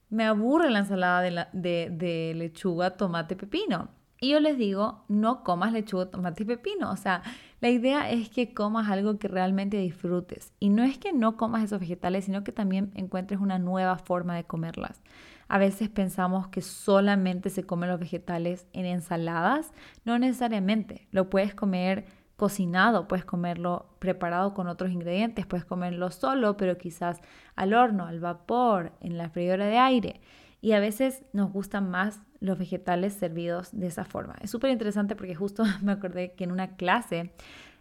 me 0.10 0.26
aburre 0.26 0.72
la 0.72 0.80
ensalada 0.80 1.22
de, 1.54 1.90
de 1.92 2.34
lechuga, 2.36 2.98
tomate, 2.98 3.36
pepino. 3.36 3.90
Y 4.22 4.32
yo 4.32 4.40
les 4.42 4.58
digo, 4.58 5.06
no 5.08 5.44
comas 5.44 5.72
lechuga, 5.72 6.12
tomate 6.12 6.44
y 6.44 6.46
pepino. 6.46 6.92
O 6.92 6.98
sea, 6.98 7.24
la 7.62 7.70
idea 7.70 8.10
es 8.10 8.30
que 8.30 8.54
comas 8.54 8.90
algo 8.90 9.18
que 9.18 9.30
realmente 9.30 9.78
disfrutes. 9.78 10.52
Y 10.60 10.70
no 10.70 10.84
es 10.84 10.98
que 10.98 11.14
no 11.14 11.38
comas 11.38 11.64
esos 11.64 11.80
vegetales, 11.80 12.26
sino 12.26 12.44
que 12.44 12.52
también 12.52 12.92
encuentres 12.96 13.40
una 13.40 13.60
nueva 13.60 13.98
forma 13.98 14.36
de 14.36 14.44
comerlas. 14.44 15.02
A 15.48 15.58
veces 15.58 15.88
pensamos 15.90 16.50
que 16.50 16.62
solamente 16.62 17.50
se 17.50 17.64
comen 17.64 17.90
los 17.90 18.00
vegetales 18.00 18.68
en 18.74 18.86
ensaladas. 18.86 19.72
No 20.04 20.20
necesariamente. 20.20 21.08
Lo 21.12 21.30
puedes 21.30 21.56
comer 21.56 22.06
cocinado, 22.36 23.08
puedes 23.08 23.26
comerlo 23.26 23.86
preparado 24.00 24.54
con 24.54 24.68
otros 24.68 24.92
ingredientes, 24.92 25.46
puedes 25.46 25.66
comerlo 25.66 26.12
solo, 26.12 26.58
pero 26.58 26.78
quizás 26.78 27.22
al 27.56 27.74
horno, 27.74 28.06
al 28.06 28.20
vapor, 28.20 28.94
en 29.02 29.18
la 29.18 29.30
freidora 29.30 29.66
de 29.66 29.78
aire. 29.78 30.22
Y 30.62 30.74
a 30.74 30.80
veces 30.80 31.24
nos 31.34 31.52
gustan 31.52 31.90
más 31.90 32.22
los 32.40 32.58
vegetales 32.58 33.14
servidos 33.14 33.70
de 33.72 33.88
esa 33.88 34.06
forma. 34.06 34.36
Es 34.42 34.52
súper 34.52 34.72
interesante 34.72 35.16
porque 35.16 35.36
justo 35.36 35.64
me 35.82 35.92
acordé 35.92 36.34
que 36.34 36.44
en 36.44 36.52
una 36.52 36.76
clase 36.76 37.34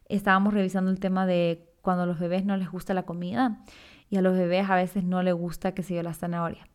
estábamos 0.08 0.54
revisando 0.54 0.90
el 0.90 1.00
tema 1.00 1.26
de 1.26 1.68
cuando 1.82 2.04
a 2.04 2.06
los 2.06 2.18
bebés 2.18 2.44
no 2.44 2.56
les 2.56 2.70
gusta 2.70 2.94
la 2.94 3.04
comida 3.04 3.64
y 4.10 4.16
a 4.16 4.22
los 4.22 4.36
bebés 4.36 4.68
a 4.68 4.76
veces 4.76 5.04
no 5.04 5.22
les 5.22 5.34
gusta 5.34 5.72
que 5.72 5.82
se 5.82 5.94
yo 5.94 6.02
la 6.02 6.14
zanahoria, 6.14 6.66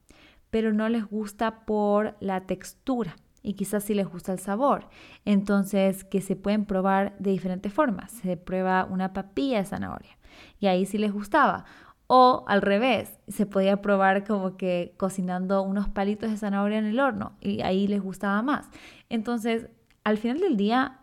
pero 0.49 0.73
no 0.73 0.87
les 0.89 1.05
gusta 1.05 1.65
por 1.65 2.15
la 2.19 2.45
textura 2.45 3.15
y 3.41 3.53
quizás 3.53 3.83
sí 3.83 3.93
les 3.93 4.07
gusta 4.07 4.31
el 4.31 4.39
sabor. 4.39 4.87
Entonces, 5.25 6.03
que 6.03 6.21
se 6.21 6.35
pueden 6.35 6.65
probar 6.65 7.15
de 7.19 7.31
diferentes 7.31 7.73
formas. 7.73 8.11
Se 8.11 8.37
prueba 8.37 8.85
una 8.85 9.13
papilla 9.13 9.57
de 9.57 9.65
zanahoria 9.65 10.17
y 10.59 10.67
ahí 10.67 10.85
sí 10.85 10.97
les 10.97 11.11
gustaba. 11.11 11.65
O 12.07 12.43
al 12.47 12.61
revés, 12.61 13.17
se 13.27 13.45
podía 13.45 13.81
probar 13.81 14.25
como 14.25 14.57
que 14.57 14.93
cocinando 14.97 15.61
unos 15.61 15.89
palitos 15.89 16.29
de 16.29 16.37
zanahoria 16.37 16.77
en 16.77 16.85
el 16.85 16.99
horno 16.99 17.33
y 17.41 17.61
ahí 17.61 17.87
les 17.87 18.01
gustaba 18.01 18.41
más. 18.41 18.69
Entonces, 19.09 19.69
al 20.03 20.17
final 20.17 20.39
del 20.39 20.57
día, 20.57 20.99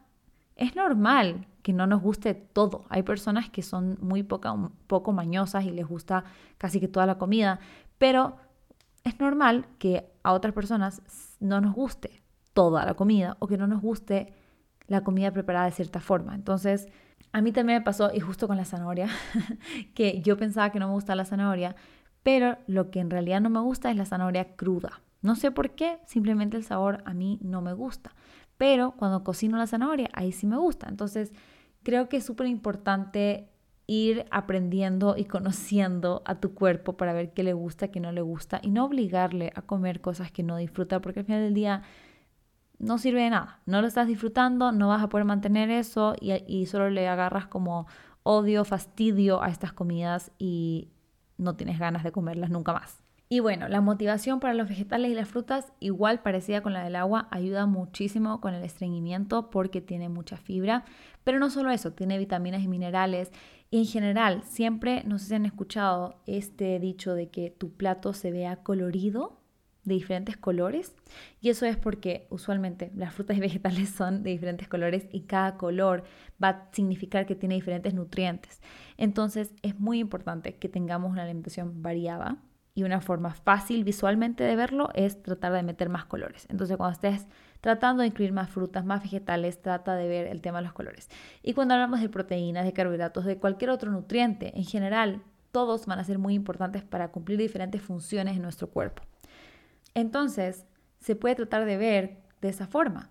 es 0.56 0.76
normal 0.76 1.46
que 1.62 1.72
no 1.72 1.86
nos 1.86 2.02
guste 2.02 2.34
todo. 2.34 2.84
Hay 2.90 3.02
personas 3.02 3.50
que 3.50 3.62
son 3.62 3.98
muy 4.00 4.22
poco 4.22 5.12
mañosas 5.12 5.64
y 5.64 5.70
les 5.70 5.86
gusta 5.86 6.24
casi 6.58 6.80
que 6.80 6.88
toda 6.88 7.06
la 7.06 7.18
comida, 7.18 7.60
pero 7.98 8.36
es 9.04 9.18
normal 9.18 9.66
que 9.78 10.10
a 10.22 10.32
otras 10.32 10.52
personas 10.52 11.02
no 11.40 11.60
nos 11.60 11.74
guste 11.74 12.22
toda 12.52 12.84
la 12.84 12.94
comida 12.94 13.36
o 13.40 13.46
que 13.46 13.56
no 13.56 13.66
nos 13.66 13.80
guste 13.80 14.34
la 14.90 15.04
comida 15.04 15.30
preparada 15.30 15.66
de 15.66 15.70
cierta 15.70 16.00
forma. 16.00 16.34
Entonces, 16.34 16.88
a 17.32 17.40
mí 17.40 17.52
también 17.52 17.78
me 17.78 17.84
pasó, 17.84 18.10
y 18.12 18.18
justo 18.18 18.48
con 18.48 18.56
la 18.56 18.64
zanahoria, 18.64 19.08
que 19.94 20.20
yo 20.20 20.36
pensaba 20.36 20.70
que 20.70 20.80
no 20.80 20.88
me 20.88 20.94
gusta 20.94 21.14
la 21.14 21.24
zanahoria, 21.24 21.76
pero 22.24 22.58
lo 22.66 22.90
que 22.90 22.98
en 22.98 23.08
realidad 23.08 23.40
no 23.40 23.50
me 23.50 23.60
gusta 23.60 23.90
es 23.90 23.96
la 23.96 24.04
zanahoria 24.04 24.56
cruda. 24.56 25.00
No 25.22 25.36
sé 25.36 25.52
por 25.52 25.70
qué, 25.70 26.00
simplemente 26.06 26.56
el 26.56 26.64
sabor 26.64 27.02
a 27.06 27.14
mí 27.14 27.38
no 27.40 27.62
me 27.62 27.72
gusta. 27.72 28.16
Pero 28.58 28.94
cuando 28.96 29.22
cocino 29.22 29.56
la 29.58 29.68
zanahoria, 29.68 30.10
ahí 30.12 30.32
sí 30.32 30.48
me 30.48 30.56
gusta. 30.56 30.88
Entonces, 30.88 31.32
creo 31.84 32.08
que 32.08 32.16
es 32.16 32.24
súper 32.24 32.48
importante 32.48 33.48
ir 33.86 34.26
aprendiendo 34.32 35.14
y 35.16 35.24
conociendo 35.24 36.22
a 36.24 36.40
tu 36.40 36.52
cuerpo 36.52 36.96
para 36.96 37.12
ver 37.12 37.32
qué 37.32 37.44
le 37.44 37.52
gusta, 37.52 37.88
qué 37.88 38.00
no 38.00 38.10
le 38.10 38.22
gusta 38.22 38.60
y 38.62 38.70
no 38.70 38.84
obligarle 38.84 39.52
a 39.54 39.62
comer 39.62 40.00
cosas 40.00 40.32
que 40.32 40.42
no 40.42 40.56
disfruta, 40.56 41.00
porque 41.00 41.20
al 41.20 41.26
final 41.26 41.42
del 41.42 41.54
día 41.54 41.82
no 42.80 42.98
sirve 42.98 43.22
de 43.22 43.30
nada. 43.30 43.60
No 43.66 43.80
lo 43.80 43.86
estás 43.86 44.08
disfrutando, 44.08 44.72
no 44.72 44.88
vas 44.88 45.02
a 45.02 45.08
poder 45.08 45.26
mantener 45.26 45.70
eso 45.70 46.14
y, 46.18 46.66
solo 46.66 46.90
le 46.90 47.06
agarras 47.06 47.46
como 47.46 47.86
odio, 48.22 48.64
fastidio 48.64 49.42
a 49.42 49.48
estas 49.48 49.72
comidas 49.72 50.32
y 50.38 50.88
no 51.36 51.54
tienes 51.56 51.78
ganas 51.78 52.02
de 52.02 52.10
comerlas 52.10 52.50
nunca 52.50 52.72
más. 52.72 53.04
Y 53.28 53.38
bueno, 53.38 53.68
la 53.68 53.80
motivación 53.80 54.40
para 54.40 54.54
los 54.54 54.68
vegetales 54.68 55.12
y 55.12 55.14
las 55.14 55.28
frutas, 55.28 55.72
igual 55.78 56.20
parecida 56.20 56.62
con 56.62 56.72
la 56.72 56.82
del 56.82 56.96
agua, 56.96 57.28
ayuda 57.30 57.66
muchísimo 57.66 58.40
con 58.40 58.54
el 58.54 58.64
estreñimiento 58.64 59.50
porque 59.50 59.80
tiene 59.80 60.08
mucha 60.08 60.36
fibra. 60.36 60.84
Pero 61.22 61.38
no 61.38 61.48
solo 61.48 61.70
eso, 61.70 61.92
tiene 61.92 62.18
vitaminas 62.18 62.62
y 62.62 62.66
minerales. 62.66 63.30
Y 63.70 63.78
en 63.78 63.86
general, 63.86 64.42
siempre, 64.42 65.04
no 65.04 65.18
sé 65.18 65.26
si 65.26 65.34
han 65.34 65.46
escuchado 65.46 66.16
este 66.26 66.80
dicho 66.80 67.14
de 67.14 67.28
que 67.28 67.50
tu 67.50 67.72
plato 67.72 68.14
se 68.14 68.32
vea 68.32 68.56
colorido 68.64 69.39
de 69.84 69.94
diferentes 69.94 70.36
colores 70.36 70.94
y 71.40 71.48
eso 71.48 71.66
es 71.66 71.76
porque 71.76 72.26
usualmente 72.30 72.90
las 72.94 73.14
frutas 73.14 73.36
y 73.36 73.40
vegetales 73.40 73.90
son 73.96 74.22
de 74.22 74.30
diferentes 74.30 74.68
colores 74.68 75.06
y 75.10 75.22
cada 75.22 75.56
color 75.56 76.04
va 76.42 76.48
a 76.48 76.68
significar 76.72 77.26
que 77.26 77.34
tiene 77.34 77.54
diferentes 77.54 77.94
nutrientes. 77.94 78.60
Entonces 78.96 79.54
es 79.62 79.78
muy 79.78 79.98
importante 79.98 80.56
que 80.56 80.68
tengamos 80.68 81.10
una 81.10 81.22
alimentación 81.22 81.82
variada 81.82 82.38
y 82.74 82.84
una 82.84 83.00
forma 83.00 83.34
fácil 83.34 83.84
visualmente 83.84 84.44
de 84.44 84.56
verlo 84.56 84.90
es 84.94 85.22
tratar 85.22 85.52
de 85.52 85.62
meter 85.62 85.88
más 85.88 86.04
colores. 86.04 86.46
Entonces 86.48 86.76
cuando 86.76 86.94
estés 86.94 87.26
tratando 87.60 88.02
de 88.02 88.08
incluir 88.08 88.32
más 88.32 88.50
frutas, 88.50 88.84
más 88.84 89.02
vegetales, 89.02 89.60
trata 89.60 89.96
de 89.96 90.08
ver 90.08 90.26
el 90.28 90.40
tema 90.40 90.58
de 90.58 90.64
los 90.64 90.72
colores. 90.72 91.08
Y 91.42 91.52
cuando 91.54 91.74
hablamos 91.74 92.00
de 92.00 92.08
proteínas, 92.08 92.64
de 92.64 92.72
carbohidratos, 92.72 93.24
de 93.24 93.38
cualquier 93.38 93.70
otro 93.70 93.90
nutriente, 93.90 94.56
en 94.56 94.64
general, 94.64 95.22
todos 95.52 95.86
van 95.86 95.98
a 95.98 96.04
ser 96.04 96.18
muy 96.18 96.34
importantes 96.34 96.82
para 96.82 97.10
cumplir 97.10 97.38
diferentes 97.38 97.82
funciones 97.82 98.36
en 98.36 98.42
nuestro 98.42 98.70
cuerpo. 98.70 99.02
Entonces, 99.94 100.66
se 101.00 101.16
puede 101.16 101.34
tratar 101.34 101.64
de 101.64 101.76
ver 101.76 102.22
de 102.40 102.48
esa 102.48 102.66
forma. 102.66 103.10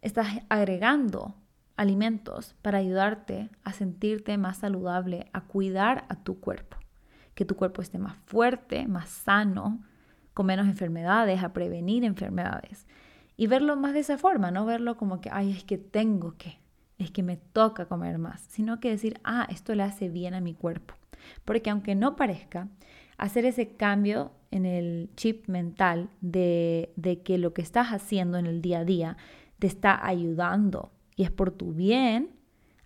Estás 0.00 0.28
agregando 0.48 1.34
alimentos 1.76 2.54
para 2.60 2.78
ayudarte 2.78 3.50
a 3.62 3.72
sentirte 3.72 4.36
más 4.36 4.58
saludable, 4.58 5.30
a 5.32 5.42
cuidar 5.42 6.04
a 6.08 6.16
tu 6.16 6.40
cuerpo, 6.40 6.76
que 7.34 7.44
tu 7.44 7.56
cuerpo 7.56 7.82
esté 7.82 7.98
más 7.98 8.16
fuerte, 8.26 8.86
más 8.88 9.08
sano, 9.08 9.82
con 10.34 10.46
menos 10.46 10.66
enfermedades, 10.66 11.42
a 11.42 11.52
prevenir 11.52 12.04
enfermedades. 12.04 12.86
Y 13.36 13.46
verlo 13.46 13.76
más 13.76 13.92
de 13.94 14.00
esa 14.00 14.18
forma, 14.18 14.50
no 14.50 14.66
verlo 14.66 14.96
como 14.96 15.20
que, 15.20 15.30
ay, 15.32 15.52
es 15.52 15.62
que 15.62 15.78
tengo 15.78 16.36
que, 16.36 16.58
es 16.98 17.12
que 17.12 17.22
me 17.22 17.36
toca 17.36 17.86
comer 17.86 18.18
más, 18.18 18.40
sino 18.42 18.80
que 18.80 18.90
decir, 18.90 19.20
ah, 19.22 19.46
esto 19.48 19.74
le 19.76 19.84
hace 19.84 20.08
bien 20.08 20.34
a 20.34 20.40
mi 20.40 20.54
cuerpo. 20.54 20.94
Porque 21.44 21.70
aunque 21.70 21.94
no 21.94 22.16
parezca, 22.16 22.68
hacer 23.18 23.44
ese 23.44 23.76
cambio 23.76 24.32
en 24.50 24.64
el 24.64 25.10
chip 25.16 25.48
mental 25.48 26.08
de, 26.20 26.92
que 27.24 27.36
lo 27.36 27.52
que 27.52 27.62
estás 27.62 27.88
haciendo 27.88 28.38
en 28.38 28.46
el 28.46 28.62
día 28.62 28.80
a 28.80 28.84
día 28.84 29.16
te 29.58 29.66
está 29.66 30.06
ayudando 30.06 30.92
y 31.16 31.24
es 31.24 31.30
por 31.30 31.50
tu 31.50 31.74
bien, 31.74 32.30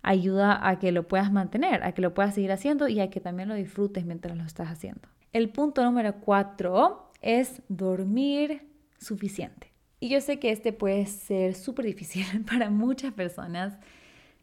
ayuda 0.01 0.67
a 0.67 0.79
que 0.79 0.91
lo 0.91 1.07
puedas 1.07 1.31
mantener, 1.31 1.83
a 1.83 1.93
que 1.93 2.01
lo 2.01 2.13
puedas 2.13 2.33
seguir 2.33 2.51
haciendo 2.51 2.89
y 2.89 2.99
a 2.99 3.09
que 3.09 3.21
también 3.21 3.47
lo 3.47 3.55
disfrutes 3.55 4.05
mientras 4.05 4.35
lo 4.35 4.43
estás 4.43 4.69
haciendo. 4.69 5.07
El 5.31 5.49
punto 5.49 5.83
número 5.83 6.15
cuatro 6.19 7.11
es 7.21 7.61
dormir 7.69 8.67
suficiente. 8.97 9.71
Y 9.99 10.09
yo 10.09 10.19
sé 10.19 10.39
que 10.39 10.51
este 10.51 10.73
puede 10.73 11.05
ser 11.05 11.53
súper 11.53 11.85
difícil 11.85 12.25
para 12.49 12.69
muchas 12.69 13.13
personas 13.13 13.77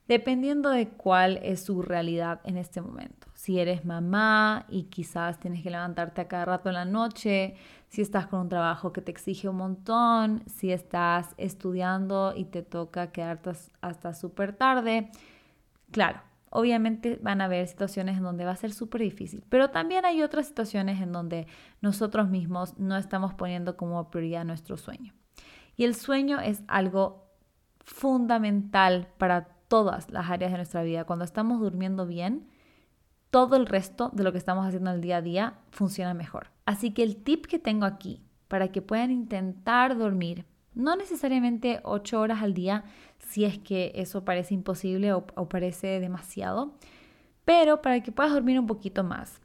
dependiendo 0.09 0.71
de 0.71 0.89
cuál 0.89 1.39
es 1.43 1.65
su 1.65 1.83
realidad 1.83 2.41
en 2.45 2.57
este 2.57 2.81
momento. 2.81 3.29
Si 3.35 3.59
eres 3.59 3.85
mamá 3.85 4.67
y 4.69 4.85
quizás 4.85 5.39
tienes 5.39 5.63
que 5.63 5.71
levantarte 5.71 6.21
a 6.21 6.29
cada 6.29 6.45
rato 6.45 6.69
en 6.69 6.75
la 6.75 6.85
noche, 6.85 7.55
si 7.89 8.03
estás 8.03 8.27
con 8.27 8.41
un 8.41 8.49
trabajo 8.49 8.93
que 8.93 9.01
te 9.01 9.11
exige 9.11 9.49
un 9.49 9.57
montón, 9.57 10.43
si 10.47 10.73
estás 10.73 11.35
estudiando 11.37 12.35
y 12.37 12.45
te 12.45 12.63
toca 12.63 13.13
quedarte 13.13 13.53
hasta 13.81 14.13
súper 14.15 14.53
tarde, 14.53 15.11
claro, 15.91 16.21
obviamente 16.51 17.19
van 17.23 17.41
a 17.41 17.45
haber 17.45 17.67
situaciones 17.67 18.17
en 18.17 18.25
donde 18.25 18.45
va 18.45 18.53
a 18.53 18.57
ser 18.57 18.73
súper 18.73 19.03
difícil, 19.03 19.43
pero 19.49 19.71
también 19.71 20.05
hay 20.05 20.23
otras 20.23 20.49
situaciones 20.49 21.01
en 21.01 21.13
donde 21.13 21.47
nosotros 21.81 22.29
mismos 22.29 22.79
no 22.79 22.97
estamos 22.97 23.35
poniendo 23.35 23.77
como 23.77 24.11
prioridad 24.11 24.45
nuestro 24.45 24.77
sueño. 24.77 25.15
Y 25.77 25.85
el 25.85 25.95
sueño 25.95 26.41
es 26.41 26.63
algo 26.69 27.31
fundamental 27.85 29.09
para 29.17 29.49
todas 29.71 30.11
las 30.11 30.29
áreas 30.29 30.51
de 30.51 30.59
nuestra 30.59 30.83
vida. 30.83 31.05
Cuando 31.05 31.25
estamos 31.25 31.61
durmiendo 31.61 32.05
bien, 32.05 32.49
todo 33.31 33.55
el 33.55 33.67
resto 33.67 34.11
de 34.13 34.25
lo 34.25 34.33
que 34.33 34.39
estamos 34.39 34.67
haciendo 34.67 34.91
el 34.91 35.01
día 35.01 35.19
a 35.19 35.23
día 35.23 35.55
funciona 35.71 36.13
mejor. 36.13 36.49
Así 36.67 36.91
que 36.91 37.05
el 37.05 37.17
tip 37.17 37.47
que 37.47 37.61
tengo 37.61 37.87
aquí 37.87 38.21
para 38.49 38.73
que 38.73 38.83
puedan 38.83 39.13
intentar 39.13 39.97
dormir, 39.97 40.45
No 40.73 40.95
necesariamente 40.95 41.81
8 41.83 42.21
horas 42.21 42.43
al 42.43 42.55
día 42.55 42.85
si 43.19 43.45
es 43.45 43.59
que 43.59 43.93
eso 43.95 44.25
parece 44.25 44.55
imposible 44.55 45.13
o, 45.13 45.27
o 45.35 45.49
parece 45.49 45.99
demasiado, 45.99 46.75
pero 47.45 47.83
para 47.83 48.01
que 48.03 48.13
puedas 48.13 48.33
dormir 48.33 48.59
un 48.59 48.69
poquito 48.69 49.03
más. 49.03 49.41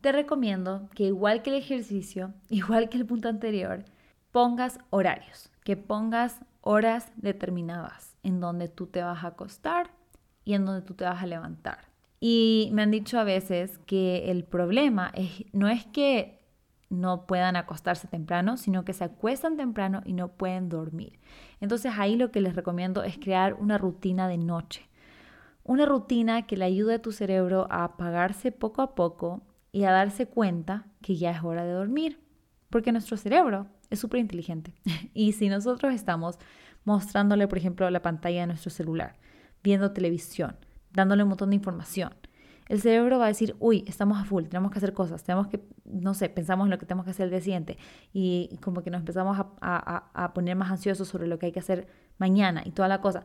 Te 0.00 0.10
recomiendo 0.10 0.88
que 0.94 1.04
igual 1.04 1.42
que 1.42 1.50
el 1.50 1.56
ejercicio, 1.56 2.34
igual 2.48 2.88
que 2.88 2.98
el 2.98 3.06
punto 3.06 3.28
anterior, 3.28 3.84
pongas 4.32 4.78
horarios, 4.90 5.50
que 5.64 5.76
pongas 5.76 6.40
horas 6.60 7.12
determinadas 7.16 8.16
en 8.22 8.40
donde 8.40 8.68
tú 8.68 8.86
te 8.86 9.02
vas 9.02 9.24
a 9.24 9.28
acostar 9.28 9.90
y 10.44 10.54
en 10.54 10.64
donde 10.64 10.82
tú 10.82 10.94
te 10.94 11.04
vas 11.04 11.22
a 11.22 11.26
levantar. 11.26 11.90
Y 12.20 12.70
me 12.72 12.82
han 12.82 12.90
dicho 12.90 13.18
a 13.18 13.24
veces 13.24 13.78
que 13.86 14.30
el 14.30 14.44
problema 14.44 15.10
es, 15.14 15.44
no 15.52 15.68
es 15.68 15.86
que 15.86 16.40
no 16.90 17.26
puedan 17.26 17.56
acostarse 17.56 18.08
temprano, 18.08 18.56
sino 18.56 18.84
que 18.84 18.92
se 18.92 19.04
acuestan 19.04 19.56
temprano 19.56 20.02
y 20.04 20.12
no 20.12 20.28
pueden 20.28 20.68
dormir. 20.68 21.18
Entonces 21.60 21.92
ahí 21.96 22.16
lo 22.16 22.30
que 22.30 22.40
les 22.40 22.54
recomiendo 22.54 23.04
es 23.04 23.16
crear 23.16 23.54
una 23.54 23.78
rutina 23.78 24.28
de 24.28 24.38
noche. 24.38 24.88
Una 25.62 25.86
rutina 25.86 26.46
que 26.46 26.56
le 26.56 26.64
ayude 26.64 26.94
a 26.94 27.02
tu 27.02 27.12
cerebro 27.12 27.68
a 27.70 27.84
apagarse 27.84 28.50
poco 28.50 28.82
a 28.82 28.94
poco 28.94 29.42
y 29.72 29.84
a 29.84 29.92
darse 29.92 30.26
cuenta 30.26 30.86
que 31.00 31.16
ya 31.16 31.30
es 31.30 31.44
hora 31.44 31.64
de 31.64 31.72
dormir. 31.72 32.18
Porque 32.70 32.92
nuestro 32.92 33.16
cerebro 33.16 33.68
es 33.90 33.98
súper 33.98 34.20
inteligente. 34.20 34.72
y 35.14 35.32
si 35.32 35.48
nosotros 35.48 35.92
estamos 35.94 36.38
mostrándole, 36.84 37.46
por 37.48 37.58
ejemplo, 37.58 37.88
la 37.90 38.02
pantalla 38.02 38.40
de 38.40 38.46
nuestro 38.46 38.70
celular, 38.70 39.18
viendo 39.62 39.92
televisión, 39.92 40.56
dándole 40.92 41.22
un 41.22 41.28
montón 41.28 41.50
de 41.50 41.56
información, 41.56 42.12
el 42.70 42.80
cerebro 42.80 43.18
va 43.18 43.24
a 43.24 43.28
decir, 43.28 43.56
uy, 43.58 43.84
estamos 43.88 44.16
a 44.16 44.24
full, 44.24 44.44
tenemos 44.44 44.70
que 44.70 44.78
hacer 44.78 44.92
cosas, 44.92 45.24
tenemos 45.24 45.48
que, 45.48 45.60
no 45.84 46.14
sé, 46.14 46.28
pensamos 46.28 46.66
en 46.66 46.70
lo 46.70 46.78
que 46.78 46.86
tenemos 46.86 47.04
que 47.04 47.10
hacer 47.10 47.24
el 47.24 47.30
día 47.30 47.40
siguiente 47.40 47.78
y 48.12 48.56
como 48.62 48.82
que 48.82 48.90
nos 48.90 49.00
empezamos 49.00 49.36
a, 49.60 50.32
poner 50.34 50.54
más 50.54 50.70
ansiosos 50.70 51.08
sobre 51.08 51.26
lo 51.26 51.36
que 51.36 51.46
hay 51.46 51.52
que 51.52 51.58
hacer 51.58 51.88
mañana 52.18 52.62
y 52.64 52.70
toda 52.70 52.86
la 52.86 53.00
cosa. 53.00 53.24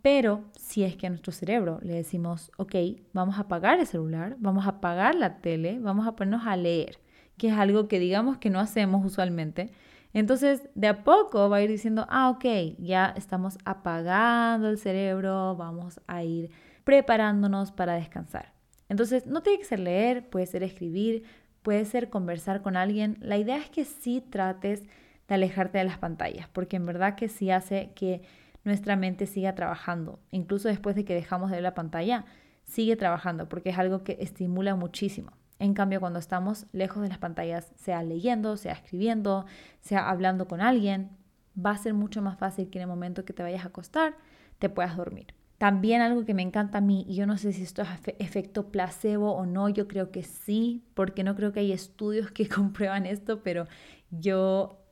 Pero 0.00 0.44
si 0.58 0.82
es 0.82 0.96
que 0.96 1.06
a 1.06 1.10
nuestro 1.10 1.30
cerebro 1.30 1.78
le 1.82 1.92
decimos, 1.92 2.50
ok, 2.56 2.74
vamos 3.12 3.36
a 3.36 3.42
apagar 3.42 3.78
el 3.78 3.86
celular, 3.86 4.36
vamos 4.38 4.64
a 4.64 4.70
apagar 4.70 5.14
la 5.14 5.40
tele, 5.42 5.78
vamos 5.78 6.06
a 6.06 6.16
ponernos 6.16 6.46
a 6.46 6.56
leer, 6.56 6.98
que 7.36 7.48
es 7.48 7.54
algo 7.54 7.88
que 7.88 7.98
digamos 7.98 8.38
que 8.38 8.48
no 8.48 8.60
hacemos 8.60 9.04
usualmente, 9.04 9.72
entonces, 10.18 10.62
de 10.74 10.86
a 10.86 11.04
poco 11.04 11.50
va 11.50 11.58
a 11.58 11.62
ir 11.62 11.68
diciendo, 11.68 12.06
ah, 12.08 12.30
ok, 12.30 12.46
ya 12.78 13.12
estamos 13.18 13.58
apagando 13.66 14.70
el 14.70 14.78
cerebro, 14.78 15.54
vamos 15.56 16.00
a 16.06 16.22
ir 16.22 16.50
preparándonos 16.84 17.70
para 17.70 17.96
descansar. 17.96 18.54
Entonces, 18.88 19.26
no 19.26 19.42
tiene 19.42 19.58
que 19.58 19.66
ser 19.66 19.78
leer, 19.78 20.26
puede 20.30 20.46
ser 20.46 20.62
escribir, 20.62 21.24
puede 21.60 21.84
ser 21.84 22.08
conversar 22.08 22.62
con 22.62 22.78
alguien. 22.78 23.18
La 23.20 23.36
idea 23.36 23.58
es 23.58 23.68
que 23.68 23.84
sí 23.84 24.22
trates 24.22 24.84
de 25.28 25.34
alejarte 25.34 25.76
de 25.76 25.84
las 25.84 25.98
pantallas, 25.98 26.48
porque 26.48 26.76
en 26.76 26.86
verdad 26.86 27.14
que 27.14 27.28
sí 27.28 27.50
hace 27.50 27.90
que 27.94 28.22
nuestra 28.64 28.96
mente 28.96 29.26
siga 29.26 29.54
trabajando. 29.54 30.18
Incluso 30.30 30.68
después 30.68 30.96
de 30.96 31.04
que 31.04 31.12
dejamos 31.12 31.50
de 31.50 31.56
ver 31.56 31.62
la 31.62 31.74
pantalla, 31.74 32.24
sigue 32.64 32.96
trabajando, 32.96 33.50
porque 33.50 33.68
es 33.68 33.76
algo 33.76 34.02
que 34.02 34.16
estimula 34.20 34.76
muchísimo. 34.76 35.32
En 35.58 35.74
cambio, 35.74 36.00
cuando 36.00 36.18
estamos 36.18 36.66
lejos 36.72 37.02
de 37.02 37.08
las 37.08 37.18
pantallas, 37.18 37.72
sea 37.76 38.02
leyendo, 38.02 38.56
sea 38.56 38.72
escribiendo, 38.72 39.46
sea 39.80 40.10
hablando 40.10 40.46
con 40.46 40.60
alguien, 40.60 41.10
va 41.56 41.70
a 41.70 41.78
ser 41.78 41.94
mucho 41.94 42.20
más 42.20 42.38
fácil 42.38 42.68
que 42.68 42.78
en 42.78 42.82
el 42.82 42.88
momento 42.88 43.24
que 43.24 43.32
te 43.32 43.42
vayas 43.42 43.64
a 43.64 43.68
acostar, 43.68 44.16
te 44.58 44.68
puedas 44.68 44.96
dormir. 44.96 45.34
También 45.58 46.02
algo 46.02 46.26
que 46.26 46.34
me 46.34 46.42
encanta 46.42 46.78
a 46.78 46.82
mí, 46.82 47.06
y 47.08 47.14
yo 47.14 47.26
no 47.26 47.38
sé 47.38 47.52
si 47.52 47.62
esto 47.62 47.80
es 47.82 47.88
efecto 48.18 48.70
placebo 48.70 49.32
o 49.32 49.46
no, 49.46 49.70
yo 49.70 49.88
creo 49.88 50.10
que 50.10 50.22
sí, 50.22 50.84
porque 50.92 51.24
no 51.24 51.34
creo 51.34 51.52
que 51.52 51.60
hay 51.60 51.72
estudios 51.72 52.30
que 52.30 52.48
comprueban 52.48 53.06
esto, 53.06 53.42
pero 53.42 53.66
yo 54.10 54.82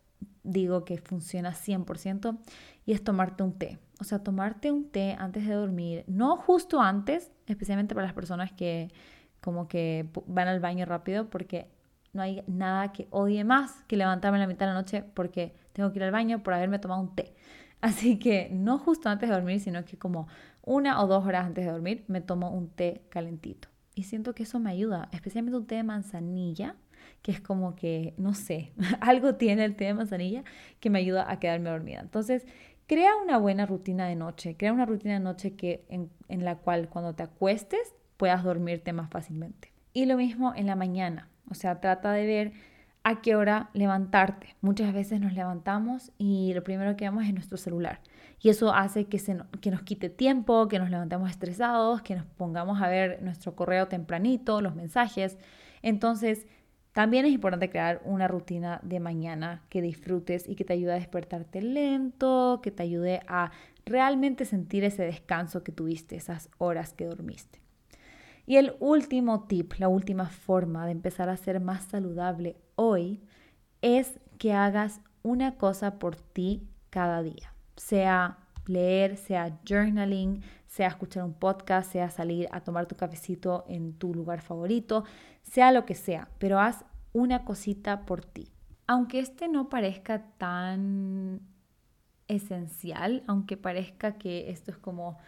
digo 0.43 0.85
que 0.87 0.99
funciona 0.99 1.53
100%, 1.53 2.39
y 2.87 2.93
es 2.93 3.05
tomarte 3.05 3.43
un 3.43 3.53
té. 3.59 3.79
O 4.01 4.05
sea, 4.05 4.21
tomarte 4.21 4.73
un 4.73 4.91
té 4.91 5.17
antes 5.19 5.47
de 5.47 5.55
dormir, 5.55 6.05
no 6.07 6.37
justo 6.37 6.81
antes, 6.81 7.31
especialmente 7.47 7.95
para 7.95 8.07
las 8.07 8.15
personas 8.15 8.53
que 8.53 8.91
como 9.45 9.69
que 9.69 10.09
van 10.27 10.49
al 10.49 10.59
baño 10.59 10.87
rápido 10.87 11.29
porque 11.29 11.67
no 12.15 12.23
hay 12.23 12.43
nada 12.47 12.93
que 12.93 13.09
odie 13.11 13.45
más 13.45 13.83
que 13.87 13.99
levantarme 13.99 14.39
a 14.39 14.41
la 14.41 14.47
mitad 14.47 14.65
de 14.65 14.73
la 14.73 14.81
noche 14.81 15.05
porque 15.13 15.55
tengo 15.75 15.93
que 15.93 15.99
ir 15.99 16.05
al 16.05 16.13
baño 16.13 16.43
por 16.43 16.55
haberme 16.55 16.79
tomado 16.79 17.03
un 17.03 17.15
té. 17.15 17.35
Así 17.83 18.19
que 18.19 18.49
no 18.51 18.79
justo 18.79 19.11
antes 19.11 19.29
de 19.29 19.35
dormir, 19.35 19.61
sino 19.61 19.85
que 19.85 19.99
como 19.99 20.29
una 20.63 21.03
o 21.03 21.07
dos 21.07 21.27
horas 21.27 21.45
antes 21.45 21.67
de 21.67 21.71
dormir 21.71 22.07
me 22.09 22.23
tomo 22.23 22.53
un 22.53 22.71
té 22.71 23.03
calentito. 23.11 23.69
Y 23.95 24.05
siento 24.05 24.35
que 24.35 24.45
eso 24.45 24.61
me 24.61 24.71
ayuda, 24.71 25.11
especialmente 25.13 25.59
un 25.59 25.67
té 25.67 25.75
de 25.75 25.83
manzanilla, 25.83 26.77
que 27.21 27.33
es 27.33 27.43
como 27.43 27.77
que, 27.77 28.15
no 28.17 28.33
sé, 28.33 28.73
algo 29.03 29.35
tiene 29.35 29.67
el 29.67 29.77
té 29.77 29.85
de 29.85 29.93
manzanilla 29.93 30.43
que 30.81 30.89
me 30.89 31.01
ayuda 31.01 31.31
a 31.31 31.39
quedarme 31.39 31.69
dormida. 31.69 32.01
Entonces, 32.01 32.47
crea 32.87 33.15
una 33.23 33.37
buena 33.37 33.67
rutina 33.67 34.07
de 34.07 34.17
noche, 34.17 34.57
crea 34.57 34.73
una 34.73 34.87
rutina 34.87 35.13
de 35.13 35.21
noche 35.21 35.55
que, 35.55 35.85
en, 35.91 36.09
en 36.29 36.47
la 36.47 36.57
cual 36.57 36.89
cuando 36.89 37.15
te 37.15 37.25
acuestes 37.25 37.95
puedas 38.17 38.45
dormirte 38.45 38.93
más 38.93 39.11
fácilmente. 39.11 39.73
Y 39.93 40.07
lo 40.07 40.17
mismo 40.17 40.53
en 40.57 40.67
la 40.67 40.77
mañana, 40.77 41.29
o 41.51 41.55
sea, 41.55 41.81
trata 41.81 42.13
de 42.13 42.27
ver 42.27 42.53
a 43.05 43.21
qué 43.21 43.37
hora 43.37 43.71
levantarte. 43.75 44.57
Muchas 44.63 44.93
veces 44.93 45.21
nos 45.21 45.35
levantamos 45.35 46.11
y 46.17 46.53
lo 46.55 46.65
primero 46.65 46.97
que 46.97 47.05
vemos 47.05 47.25
es 47.25 47.35
nuestro 47.35 47.59
celular. 47.59 48.01
Y 48.41 48.49
eso 48.49 48.75
hace 48.75 49.05
que, 49.05 49.19
se, 49.19 49.39
que 49.61 49.71
nos 49.71 49.83
quite 49.83 50.09
tiempo, 50.09 50.69
que 50.69 50.79
nos 50.79 50.91
levantemos 50.91 51.31
estresados, 51.31 52.03
que 52.03 52.17
nos 52.17 52.25
pongamos 52.25 52.81
a 52.81 52.89
ver 52.89 53.23
nuestro 53.23 53.55
correo 53.55 53.89
tempranito, 53.89 54.61
los 54.63 54.75
mensajes. 54.75 55.39
Entonces, 55.83 56.47
también 56.93 57.27
es 57.27 57.33
importante 57.33 57.71
crear 57.71 58.01
una 58.05 58.27
rutina 58.27 58.81
de 58.83 59.01
mañana 59.01 59.63
que 59.69 59.83
disfrutes 59.83 60.49
y 60.49 60.55
que 60.55 60.65
te 60.65 60.73
ayude 60.73 60.93
a 60.93 60.97
despertarte 60.97 61.61
lento, 61.61 62.61
que 62.63 62.71
te 62.71 62.85
ayude 62.85 63.21
a 63.29 63.51
realmente 63.85 64.45
sentir 64.45 64.85
ese 64.85 65.03
descanso 65.03 65.63
que 65.63 65.73
tuviste, 65.73 66.17
esas 66.17 66.49
horas 66.57 66.95
que 66.95 67.05
dormiste. 67.05 67.64
Y 68.47 68.57
el 68.57 68.77
último 68.81 69.45
tip, 69.45 69.75
la 69.79 69.89
última 69.89 70.29
forma 70.29 70.85
de 70.87 70.93
empezar 70.93 71.29
a 71.29 71.37
ser 71.37 71.61
más 71.61 71.85
saludable 71.85 72.57
hoy 72.77 73.23
es 73.81 74.21
que 74.39 74.53
hagas 74.53 75.01
una 75.23 75.57
cosa 75.57 75.99
por 75.99 76.17
ti 76.17 76.69
cada 76.91 77.23
día, 77.23 77.55
sea 77.77 78.39
leer, 78.67 79.17
sea 79.17 79.59
journaling, 79.67 80.43
sea 80.67 80.89
escuchar 80.89 81.25
un 81.25 81.35
podcast, 81.35 81.93
sea 81.93 82.11
salir 82.11 82.49
a 82.53 82.61
tomar 82.61 82.87
tu 82.87 82.97
cafecito 82.97 83.65
en 83.69 83.95
tu 83.95 84.15
lugar 84.15 84.41
favorito, 84.41 85.05
sea 85.43 85.73
lo 85.73 85.87
que 85.87 85.95
sea, 85.95 86.29
pero 86.39 86.59
haz 86.59 86.85
una 87.13 87.45
cosita 87.45 88.05
por 88.05 88.25
ti. 88.25 88.51
Aunque 88.87 89.21
este 89.21 89.49
no 89.49 89.69
parezca 89.69 90.27
tan 90.37 91.41
esencial, 92.29 93.23
aunque 93.27 93.57
parezca 93.57 94.19
que 94.19 94.51
esto 94.51 94.71
es 94.71 94.79
como 94.79 95.19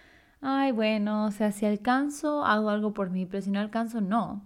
ay, 0.40 0.72
bueno, 0.72 1.27
o 1.27 1.31
sea, 1.31 1.53
si 1.53 1.66
alcanzo, 1.66 2.44
hago 2.44 2.70
algo 2.70 2.92
por 2.92 3.11
mí, 3.11 3.27
pero 3.27 3.42
si 3.42 3.51
no 3.51 3.61
alcanzo, 3.61 4.01
no. 4.01 4.42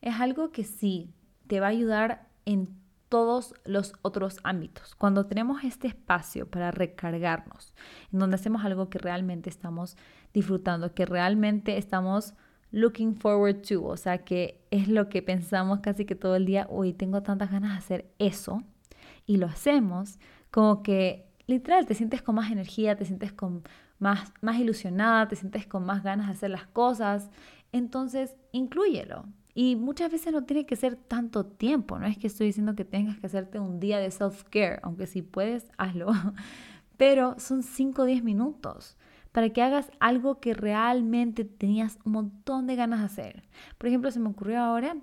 Es 0.00 0.20
algo 0.20 0.50
que 0.50 0.64
sí 0.64 1.14
te 1.46 1.60
va 1.60 1.66
a 1.66 1.70
ayudar 1.70 2.28
en 2.44 2.68
todos 3.08 3.54
los 3.64 3.92
otros 4.02 4.38
ámbitos. 4.42 4.94
Cuando 4.94 5.26
tenemos 5.26 5.64
este 5.64 5.86
espacio 5.86 6.48
para 6.48 6.70
recargarnos, 6.70 7.74
en 8.10 8.18
donde 8.18 8.36
hacemos 8.36 8.64
algo 8.64 8.88
que 8.88 8.98
realmente 8.98 9.50
estamos 9.50 9.96
disfrutando, 10.32 10.94
que 10.94 11.04
realmente 11.04 11.76
estamos 11.76 12.34
looking 12.70 13.14
forward 13.14 13.60
to, 13.60 13.84
o 13.84 13.96
sea, 13.98 14.24
que 14.24 14.64
es 14.70 14.88
lo 14.88 15.10
que 15.10 15.20
pensamos 15.20 15.80
casi 15.80 16.06
que 16.06 16.14
todo 16.14 16.36
el 16.36 16.46
día, 16.46 16.66
uy, 16.70 16.94
tengo 16.94 17.22
tantas 17.22 17.50
ganas 17.50 17.72
de 17.72 17.78
hacer 17.78 18.14
eso, 18.18 18.62
y 19.26 19.36
lo 19.36 19.46
hacemos, 19.46 20.18
como 20.50 20.82
que 20.82 21.28
literal 21.46 21.86
te 21.86 21.94
sientes 21.94 22.22
con 22.22 22.34
más 22.34 22.50
energía, 22.50 22.96
te 22.96 23.04
sientes 23.04 23.32
con 23.32 23.62
más, 24.02 24.58
ilusionada, 24.58 25.28
te 25.28 25.36
sientes 25.36 25.66
con 25.66 25.84
más 25.84 26.02
ganas 26.02 26.26
de 26.26 26.32
hacer 26.32 26.50
las 26.50 26.66
cosas, 26.66 27.30
entonces 27.70 28.36
inclúyelo. 28.50 29.24
Y 29.54 29.76
muchas 29.76 30.10
veces 30.10 30.32
no 30.32 30.44
tiene 30.44 30.66
que 30.66 30.76
ser 30.76 30.96
tanto 30.96 31.46
tiempo, 31.46 31.98
no 31.98 32.06
es 32.06 32.18
que 32.18 32.26
estoy 32.26 32.48
diciendo 32.48 32.74
que 32.74 32.84
tengas 32.84 33.18
que 33.18 33.26
hacerte 33.26 33.58
un 33.60 33.80
día 33.80 33.98
de 33.98 34.10
self-care, 34.10 34.80
aunque 34.82 35.06
si 35.06 35.22
puedes, 35.22 35.70
hazlo, 35.78 36.08
pero 36.96 37.36
son 37.38 37.62
5 37.62 38.02
o 38.02 38.04
10 38.04 38.24
minutos 38.24 38.96
para 39.30 39.50
que 39.50 39.62
hagas 39.62 39.90
algo 39.98 40.40
que 40.40 40.52
realmente 40.52 41.44
tenías 41.44 41.98
un 42.04 42.12
montón 42.12 42.66
de 42.66 42.76
ganas 42.76 43.00
de 43.00 43.06
hacer. 43.06 43.42
Por 43.78 43.88
ejemplo, 43.88 44.10
se 44.10 44.20
me 44.20 44.28
ocurrió 44.28 44.60
ahora, 44.60 44.96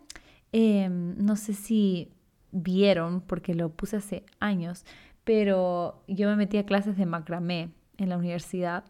em, 0.51 1.15
no 1.17 1.35
sé 1.35 1.53
si 1.53 2.11
vieron, 2.51 3.21
porque 3.21 3.55
lo 3.55 3.69
puse 3.69 3.97
hace 3.97 4.23
años, 4.39 4.85
pero 5.23 6.03
yo 6.07 6.29
me 6.29 6.35
metí 6.35 6.57
a 6.57 6.65
clases 6.65 6.97
de 6.97 7.05
macramé 7.05 7.71
en 7.99 8.09
la 8.09 8.17
universidad 8.17 8.83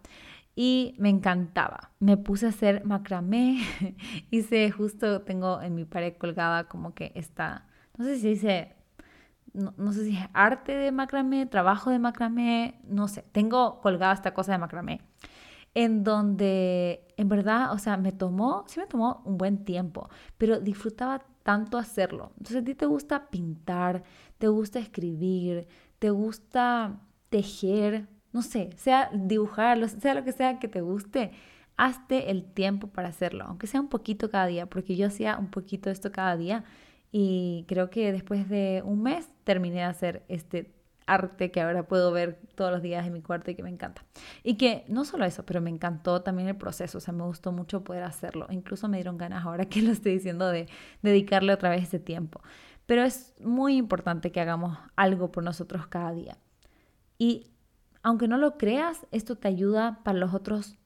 y 0.56 0.95
me 0.98 1.10
encantaba. 1.10 1.91
Me 2.00 2.17
puse 2.17 2.45
a 2.45 2.50
hacer 2.50 2.86
macramé, 2.86 3.62
hice 4.32 4.72
justo, 4.72 5.22
tengo 5.22 5.62
en 5.62 5.76
mi 5.76 5.86
pared 5.86 6.15
colgada 6.17 6.65
como 6.65 6.93
que 6.93 7.12
está, 7.15 7.67
no 7.98 8.06
sé 8.06 8.17
si 8.17 8.30
dice, 8.30 8.76
no, 9.54 9.93
sé 9.93 10.06
si 10.06 10.17
es 10.17 10.26
arte 10.34 10.76
de 10.76 10.91
macramé, 10.91 11.45
trabajo 11.45 11.89
de 11.89 12.00
macramé, 12.00 12.80
no 12.88 13.08
sé, 13.08 13.24
tengo 13.32 13.82
colgada 13.82 14.13
esta 14.13 14.34
cosa 14.34 14.52
de 14.52 14.58
macramé 14.60 15.02
en 15.74 16.04
donde 16.04 17.08
en 17.17 17.30
verdad, 17.30 17.74
o 17.74 17.78
sea, 17.78 17.98
me 17.98 18.12
tomó, 18.12 18.65
sí 18.67 18.80
me 18.80 18.88
tomó 18.88 19.22
un 19.26 19.38
buen 19.38 19.65
tiempo, 19.65 20.10
pero 20.38 20.60
disfrutaba 20.60 21.24
tanto 21.43 21.78
hacerlo. 21.78 22.32
Entonces 22.38 22.58
a 22.58 22.65
ti 22.65 22.76
te 22.76 22.86
gusta 22.86 23.30
pintar, 23.30 24.04
te 24.38 24.48
gusta 24.48 24.80
escribir, 24.80 25.67
te 26.00 26.10
gusta 26.10 27.00
tejer, 27.30 28.08
no 28.32 28.42
sé, 28.42 28.70
sea 28.78 29.10
dibujar, 29.13 29.88
sea 29.89 30.13
lo 30.13 30.24
que 30.24 30.32
sea 30.32 30.60
que 30.60 30.68
te 30.68 30.82
guste, 30.82 31.32
hazte 31.78 32.32
el 32.32 32.44
tiempo 32.44 32.88
para 32.88 33.10
hacerlo, 33.10 33.46
aunque 33.48 33.68
sea 33.68 33.82
un 33.82 33.89
poquito 33.89 34.30
cada 34.30 34.48
día, 34.48 34.65
porque 34.65 34.96
yo 34.96 35.08
hacía 35.08 35.38
un 35.38 35.50
poquito 35.50 35.89
esto 35.89 36.12
cada 36.12 36.36
día 36.38 36.63
y 37.12 37.65
creo 37.68 37.89
que 37.89 38.12
después 38.12 38.50
de 38.50 38.82
un 38.86 39.02
mes 39.02 39.30
terminé 39.44 39.78
de 39.78 39.84
hacer 39.84 40.24
este 40.28 40.74
arte 41.10 41.52
que 41.52 41.62
ahora 41.62 41.84
puedo 41.84 42.12
ver 42.12 42.39
todos 42.56 42.72
los 42.72 42.82
días 42.82 43.06
en 43.06 43.13
mi 43.13 43.22
cuarto 43.22 43.52
y 43.52 43.56
que 43.56 43.63
me 43.63 43.70
encanta. 43.70 44.04
Y 44.44 44.56
que 44.56 44.86
no 44.88 45.06
solo 45.06 45.26
eso, 45.26 45.44
pero 45.46 45.60
me 45.60 45.70
encantó 45.70 46.22
también 46.22 46.48
el 46.48 46.56
proceso, 46.56 47.00
o 47.00 47.02
sea, 47.02 47.13
me 47.13 47.24
gustó 47.24 47.52
mucho 47.52 47.84
poder 47.84 48.04
hacerlo. 48.04 48.46
Incluso 48.50 48.88
me 48.88 48.98
dieron 48.98 49.18
ganas 49.18 49.46
ahora 49.46 49.65
que 49.65 49.82
lo 49.82 49.92
estoy 49.92 50.13
diciendo 50.13 50.50
de 50.50 50.68
dedicarle 51.02 51.54
otra 51.54 51.70
vez 51.70 51.84
ese 51.84 52.00
tiempo. 52.00 52.42
Pero 52.86 53.04
es 53.04 53.34
muy 53.39 53.76
importante 53.76 54.32
que 54.32 54.39
hagamos 54.39 54.78
algo 54.96 55.32
por 55.32 55.44
nosotros 55.44 55.88
cada 55.88 56.12
día. 56.12 56.38
Y 57.18 57.48
aunque 58.04 58.28
no 58.28 58.38
lo 58.38 58.58
creas, 58.58 59.06
esto 59.12 59.36
te 59.36 59.48
ayuda 59.48 60.02
para 60.04 60.18
los 60.18 60.34
otros 60.34 60.78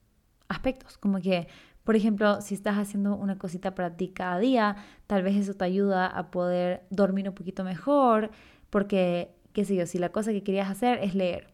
aspectos, 0.48 0.98
como 0.98 1.20
que 1.20 1.48
por 1.84 1.98
ejemplo, 1.98 2.40
si 2.40 2.54
estás 2.56 2.78
haciendo 2.78 3.16
una 3.16 3.38
cosita 3.38 3.76
para 3.76 3.98
ti 3.98 4.10
cada 4.10 4.40
día, 4.40 4.78
tal 5.06 5.22
vez 5.22 5.36
eso 5.36 5.54
te 5.54 5.66
ayuda 5.66 6.08
a 6.08 6.32
poder 6.32 6.86
dormir 6.90 7.28
un 7.28 7.36
poquito 7.36 7.64
mejor, 7.66 8.32
porque 8.70 9.36
qué 9.52 9.66
sé 9.66 9.76
yo, 9.76 9.86
si 9.86 9.98
la 10.00 10.10
cosa 10.10 10.32
que 10.32 10.44
querías 10.44 10.70
hacer 10.70 11.00
es 11.00 11.14
leer 11.14 11.54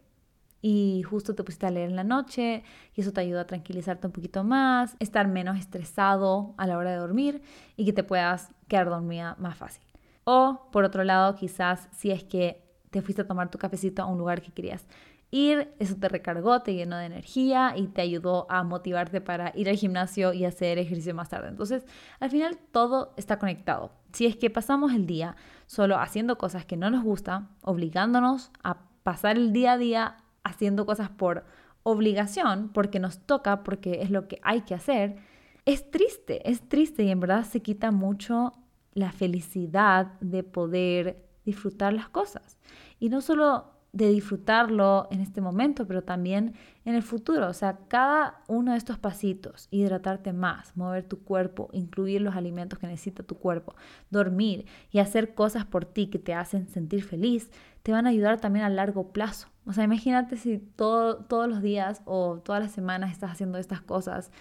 y 0.61 1.03
justo 1.03 1.35
te 1.35 1.43
pusiste 1.43 1.65
a 1.65 1.71
leer 1.71 1.89
en 1.89 1.95
la 1.95 2.03
noche 2.03 2.63
y 2.93 3.01
eso 3.01 3.11
te 3.11 3.21
ayuda 3.21 3.41
a 3.41 3.47
tranquilizarte 3.47 4.07
un 4.07 4.13
poquito 4.13 4.43
más, 4.43 4.95
estar 4.99 5.27
menos 5.27 5.57
estresado 5.57 6.53
a 6.57 6.67
la 6.67 6.77
hora 6.77 6.91
de 6.91 6.97
dormir 6.97 7.41
y 7.75 7.85
que 7.85 7.93
te 7.93 8.03
puedas 8.03 8.51
quedar 8.67 8.89
dormida 8.89 9.35
más 9.39 9.57
fácil. 9.57 9.83
O 10.25 10.69
por 10.71 10.83
otro 10.83 11.03
lado, 11.03 11.33
quizás 11.35 11.89
si 11.91 12.11
es 12.11 12.23
que 12.23 12.63
te 12.91 13.01
fuiste 13.01 13.21
a 13.21 13.27
tomar 13.27 13.49
tu 13.49 13.57
cafecito 13.57 14.03
a 14.03 14.05
un 14.05 14.17
lugar 14.17 14.41
que 14.41 14.51
querías 14.51 14.85
ir, 15.31 15.73
eso 15.79 15.95
te 15.95 16.09
recargó, 16.09 16.61
te 16.61 16.73
llenó 16.73 16.97
de 16.97 17.05
energía 17.05 17.73
y 17.75 17.87
te 17.87 18.01
ayudó 18.01 18.47
a 18.49 18.63
motivarte 18.63 19.21
para 19.21 19.51
ir 19.55 19.69
al 19.69 19.75
gimnasio 19.75 20.33
y 20.33 20.45
hacer 20.45 20.77
ejercicio 20.77 21.13
más 21.13 21.29
tarde. 21.29 21.49
Entonces, 21.49 21.85
al 22.19 22.29
final 22.29 22.57
todo 22.71 23.13
está 23.17 23.37
conectado. 23.37 23.91
Si 24.11 24.25
es 24.25 24.35
que 24.35 24.49
pasamos 24.49 24.93
el 24.93 25.05
día 25.05 25.35
solo 25.67 25.97
haciendo 25.99 26.37
cosas 26.37 26.65
que 26.65 26.77
no 26.77 26.89
nos 26.89 27.03
gustan, 27.03 27.49
obligándonos 27.61 28.51
a 28.63 28.79
pasar 29.03 29.37
el 29.37 29.53
día 29.53 29.73
a 29.73 29.77
día 29.77 30.17
haciendo 30.43 30.85
cosas 30.85 31.09
por 31.09 31.45
obligación, 31.83 32.69
porque 32.73 32.99
nos 32.99 33.19
toca, 33.19 33.63
porque 33.63 34.01
es 34.01 34.09
lo 34.09 34.27
que 34.27 34.39
hay 34.43 34.61
que 34.61 34.75
hacer, 34.75 35.17
es 35.65 35.89
triste, 35.91 36.49
es 36.49 36.67
triste 36.67 37.03
y 37.03 37.11
en 37.11 37.19
verdad 37.19 37.43
se 37.43 37.61
quita 37.61 37.91
mucho 37.91 38.53
la 38.93 39.11
felicidad 39.11 40.13
de 40.19 40.43
poder 40.43 41.25
disfrutar 41.45 41.93
las 41.93 42.09
cosas. 42.09 42.57
Y 42.99 43.09
no 43.09 43.21
solo 43.21 43.78
de 43.91 44.09
disfrutarlo 44.09 45.07
en 45.09 45.19
este 45.19 45.41
momento, 45.41 45.87
pero 45.87 46.03
también 46.03 46.53
en 46.85 46.95
el 46.95 47.01
futuro. 47.01 47.47
O 47.47 47.53
sea, 47.53 47.79
cada 47.87 48.41
uno 48.47 48.73
de 48.73 48.77
estos 48.77 48.99
pasitos, 48.99 49.67
hidratarte 49.71 50.31
más, 50.31 50.75
mover 50.77 51.03
tu 51.03 51.23
cuerpo, 51.23 51.69
incluir 51.73 52.21
los 52.21 52.35
alimentos 52.35 52.77
que 52.77 52.87
necesita 52.87 53.23
tu 53.23 53.35
cuerpo, 53.35 53.75
dormir 54.09 54.65
y 54.91 54.99
hacer 54.99 55.33
cosas 55.33 55.65
por 55.65 55.85
ti 55.85 56.07
que 56.07 56.19
te 56.19 56.33
hacen 56.33 56.67
sentir 56.67 57.03
feliz, 57.03 57.51
te 57.81 57.91
van 57.91 58.05
a 58.05 58.09
ayudar 58.09 58.39
también 58.39 58.65
a 58.65 58.69
largo 58.69 59.11
plazo. 59.11 59.47
O 59.65 59.73
sea, 59.73 59.83
imagínate 59.83 60.37
si 60.37 60.59
todo, 60.59 61.25
todos 61.25 61.47
los 61.47 61.61
días 61.61 62.01
o 62.05 62.41
todas 62.43 62.61
las 62.61 62.71
semanas 62.71 63.11
estás 63.11 63.31
haciendo 63.31 63.57
estas 63.57 63.81
cosas. 63.81 64.31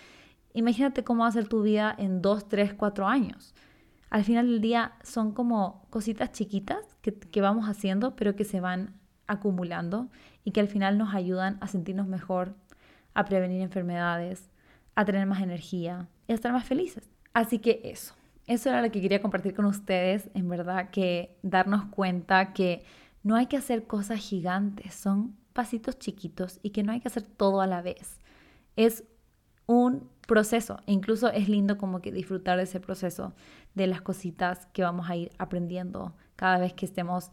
Imagínate 0.53 1.05
cómo 1.05 1.23
va 1.23 1.29
a 1.29 1.33
ser 1.33 1.49
tu 1.49 1.63
vida 1.63 1.95
en 1.97 2.21
dos, 2.21 2.49
tres, 2.49 2.75
cuatro 2.75 3.07
años. 3.07 3.55
Al 4.11 4.25
final 4.25 4.47
del 4.47 4.61
día 4.61 4.93
son 5.03 5.33
como 5.33 5.87
cositas 5.91 6.33
chiquitas 6.33 6.97
que, 7.03 7.15
que 7.15 7.41
vamos 7.41 7.69
haciendo, 7.69 8.17
pero 8.17 8.37
que 8.37 8.45
se 8.45 8.61
van 8.61 8.99
acumulando 9.29 10.09
y 10.45 10.51
que 10.51 10.61
al 10.61 10.69
final 10.69 10.99
nos 10.99 11.14
ayudan 11.14 11.59
a 11.61 11.69
sentirnos 11.69 12.09
mejor, 12.09 12.55
a 13.14 13.25
prevenir 13.25 13.62
enfermedades, 13.62 14.51
a 14.95 15.05
tener 15.05 15.27
más 15.27 15.43
energía 15.43 16.09
y 16.27 16.33
a 16.33 16.35
estar 16.35 16.53
más 16.53 16.64
felices. 16.64 17.09
Así 17.33 17.61
que 17.61 17.81
eso, 17.85 18.14
eso 18.47 18.71
era 18.71 18.83
lo 18.83 18.91
que 18.91 19.01
quería 19.01 19.23
compartir 19.23 19.55
con 19.55 19.67
ustedes, 19.67 20.31
en 20.35 20.49
verdad 20.49 20.91
que 20.91 21.37
darnos 21.43 21.85
cuenta 21.87 22.53
que 22.53 22.83
no 23.23 23.37
hay 23.37 23.47
que 23.47 23.57
hacer 23.57 23.87
cosas 23.87 24.19
gigantes, 24.19 24.95
son 24.95 25.37
pasitos 25.53 25.99
chiquitos 25.99 26.59
y 26.62 26.71
que 26.71 26.83
no 26.83 26.93
hay 26.93 27.01
que 27.01 27.09
hacer 27.09 27.23
todo 27.23 27.61
a 27.61 27.67
la 27.67 27.83
vez. 27.83 28.19
Es 28.77 29.05
un 29.67 30.09
proceso 30.27 30.81
e 30.87 30.93
incluso 30.93 31.29
es 31.29 31.49
lindo 31.49 31.79
como 31.79 32.01
que 32.01 32.11
disfrutar 32.12 32.57
de 32.57 32.64
ese 32.64 32.81
proceso, 32.81 33.35
de 33.75 33.87
las 33.87 34.01
cositas 34.01 34.67
que 34.73 34.83
vamos 34.83 35.11
a 35.11 35.17
ir 35.17 35.31
aprendiendo 35.38 36.14
cada 36.37 36.59
vez 36.59 36.73
que 36.73 36.87
estemos 36.87 37.31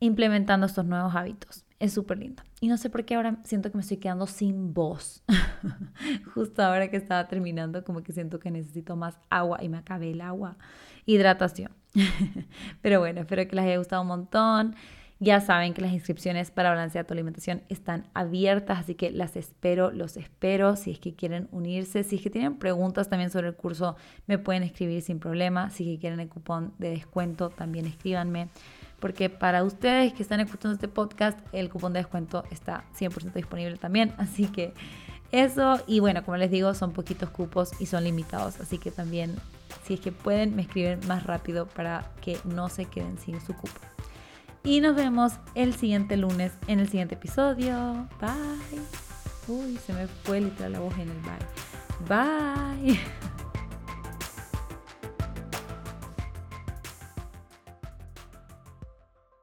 implementando 0.00 0.66
estos 0.66 0.84
nuevos 0.84 1.14
hábitos. 1.14 1.64
Es 1.78 1.92
súper 1.92 2.18
lindo. 2.18 2.42
Y 2.60 2.68
no 2.68 2.78
sé 2.78 2.88
por 2.88 3.04
qué 3.04 3.16
ahora 3.16 3.36
siento 3.44 3.70
que 3.70 3.76
me 3.76 3.82
estoy 3.82 3.98
quedando 3.98 4.26
sin 4.26 4.72
voz. 4.72 5.22
Justo 6.34 6.62
ahora 6.62 6.88
que 6.90 6.96
estaba 6.96 7.28
terminando, 7.28 7.84
como 7.84 8.02
que 8.02 8.12
siento 8.12 8.38
que 8.38 8.50
necesito 8.50 8.96
más 8.96 9.18
agua 9.28 9.62
y 9.62 9.68
me 9.68 9.78
acabé 9.78 10.12
el 10.12 10.22
agua. 10.22 10.56
Hidratación. 11.04 11.70
Pero 12.82 13.00
bueno, 13.00 13.20
espero 13.20 13.46
que 13.46 13.56
les 13.56 13.66
haya 13.66 13.78
gustado 13.78 14.02
un 14.02 14.08
montón. 14.08 14.74
Ya 15.18 15.40
saben 15.40 15.72
que 15.72 15.80
las 15.80 15.92
inscripciones 15.92 16.50
para 16.50 16.68
balancear 16.68 17.06
tu 17.06 17.14
alimentación 17.14 17.62
están 17.70 18.06
abiertas, 18.12 18.80
así 18.80 18.94
que 18.94 19.10
las 19.10 19.34
espero, 19.36 19.90
los 19.90 20.18
espero. 20.18 20.76
Si 20.76 20.90
es 20.90 20.98
que 20.98 21.14
quieren 21.14 21.48
unirse, 21.52 22.04
si 22.04 22.16
es 22.16 22.22
que 22.22 22.28
tienen 22.28 22.58
preguntas 22.58 23.08
también 23.08 23.30
sobre 23.30 23.48
el 23.48 23.54
curso, 23.54 23.96
me 24.26 24.36
pueden 24.36 24.62
escribir 24.62 25.00
sin 25.00 25.18
problema. 25.18 25.70
Si 25.70 25.84
es 25.84 25.96
que 25.96 26.00
quieren 26.00 26.20
el 26.20 26.28
cupón 26.28 26.74
de 26.78 26.90
descuento, 26.90 27.48
también 27.48 27.86
escríbanme 27.86 28.48
porque 29.00 29.28
para 29.30 29.62
ustedes 29.62 30.12
que 30.12 30.22
están 30.22 30.40
escuchando 30.40 30.74
este 30.74 30.88
podcast, 30.88 31.38
el 31.52 31.68
cupón 31.68 31.92
de 31.92 32.00
descuento 32.00 32.44
está 32.50 32.84
100% 32.98 33.32
disponible 33.32 33.76
también. 33.76 34.14
Así 34.18 34.46
que 34.46 34.72
eso, 35.32 35.80
y 35.86 36.00
bueno, 36.00 36.24
como 36.24 36.36
les 36.36 36.50
digo, 36.50 36.74
son 36.74 36.92
poquitos 36.92 37.30
cupos 37.30 37.70
y 37.80 37.86
son 37.86 38.04
limitados. 38.04 38.60
Así 38.60 38.78
que 38.78 38.90
también, 38.90 39.36
si 39.84 39.94
es 39.94 40.00
que 40.00 40.12
pueden, 40.12 40.56
me 40.56 40.62
escriben 40.62 41.00
más 41.06 41.24
rápido 41.24 41.66
para 41.66 42.10
que 42.20 42.38
no 42.44 42.68
se 42.68 42.86
queden 42.86 43.18
sin 43.18 43.40
su 43.40 43.54
cupo. 43.54 43.80
Y 44.64 44.80
nos 44.80 44.96
vemos 44.96 45.34
el 45.54 45.74
siguiente 45.74 46.16
lunes 46.16 46.52
en 46.66 46.80
el 46.80 46.88
siguiente 46.88 47.14
episodio. 47.14 48.08
Bye. 48.20 48.80
Uy, 49.48 49.76
se 49.76 49.92
me 49.92 50.08
fue 50.08 50.40
literal 50.40 50.72
la 50.72 50.80
voz 50.80 50.94
en 50.94 51.08
el 51.08 51.20
bye. 52.08 52.24
Bye. 52.88 53.00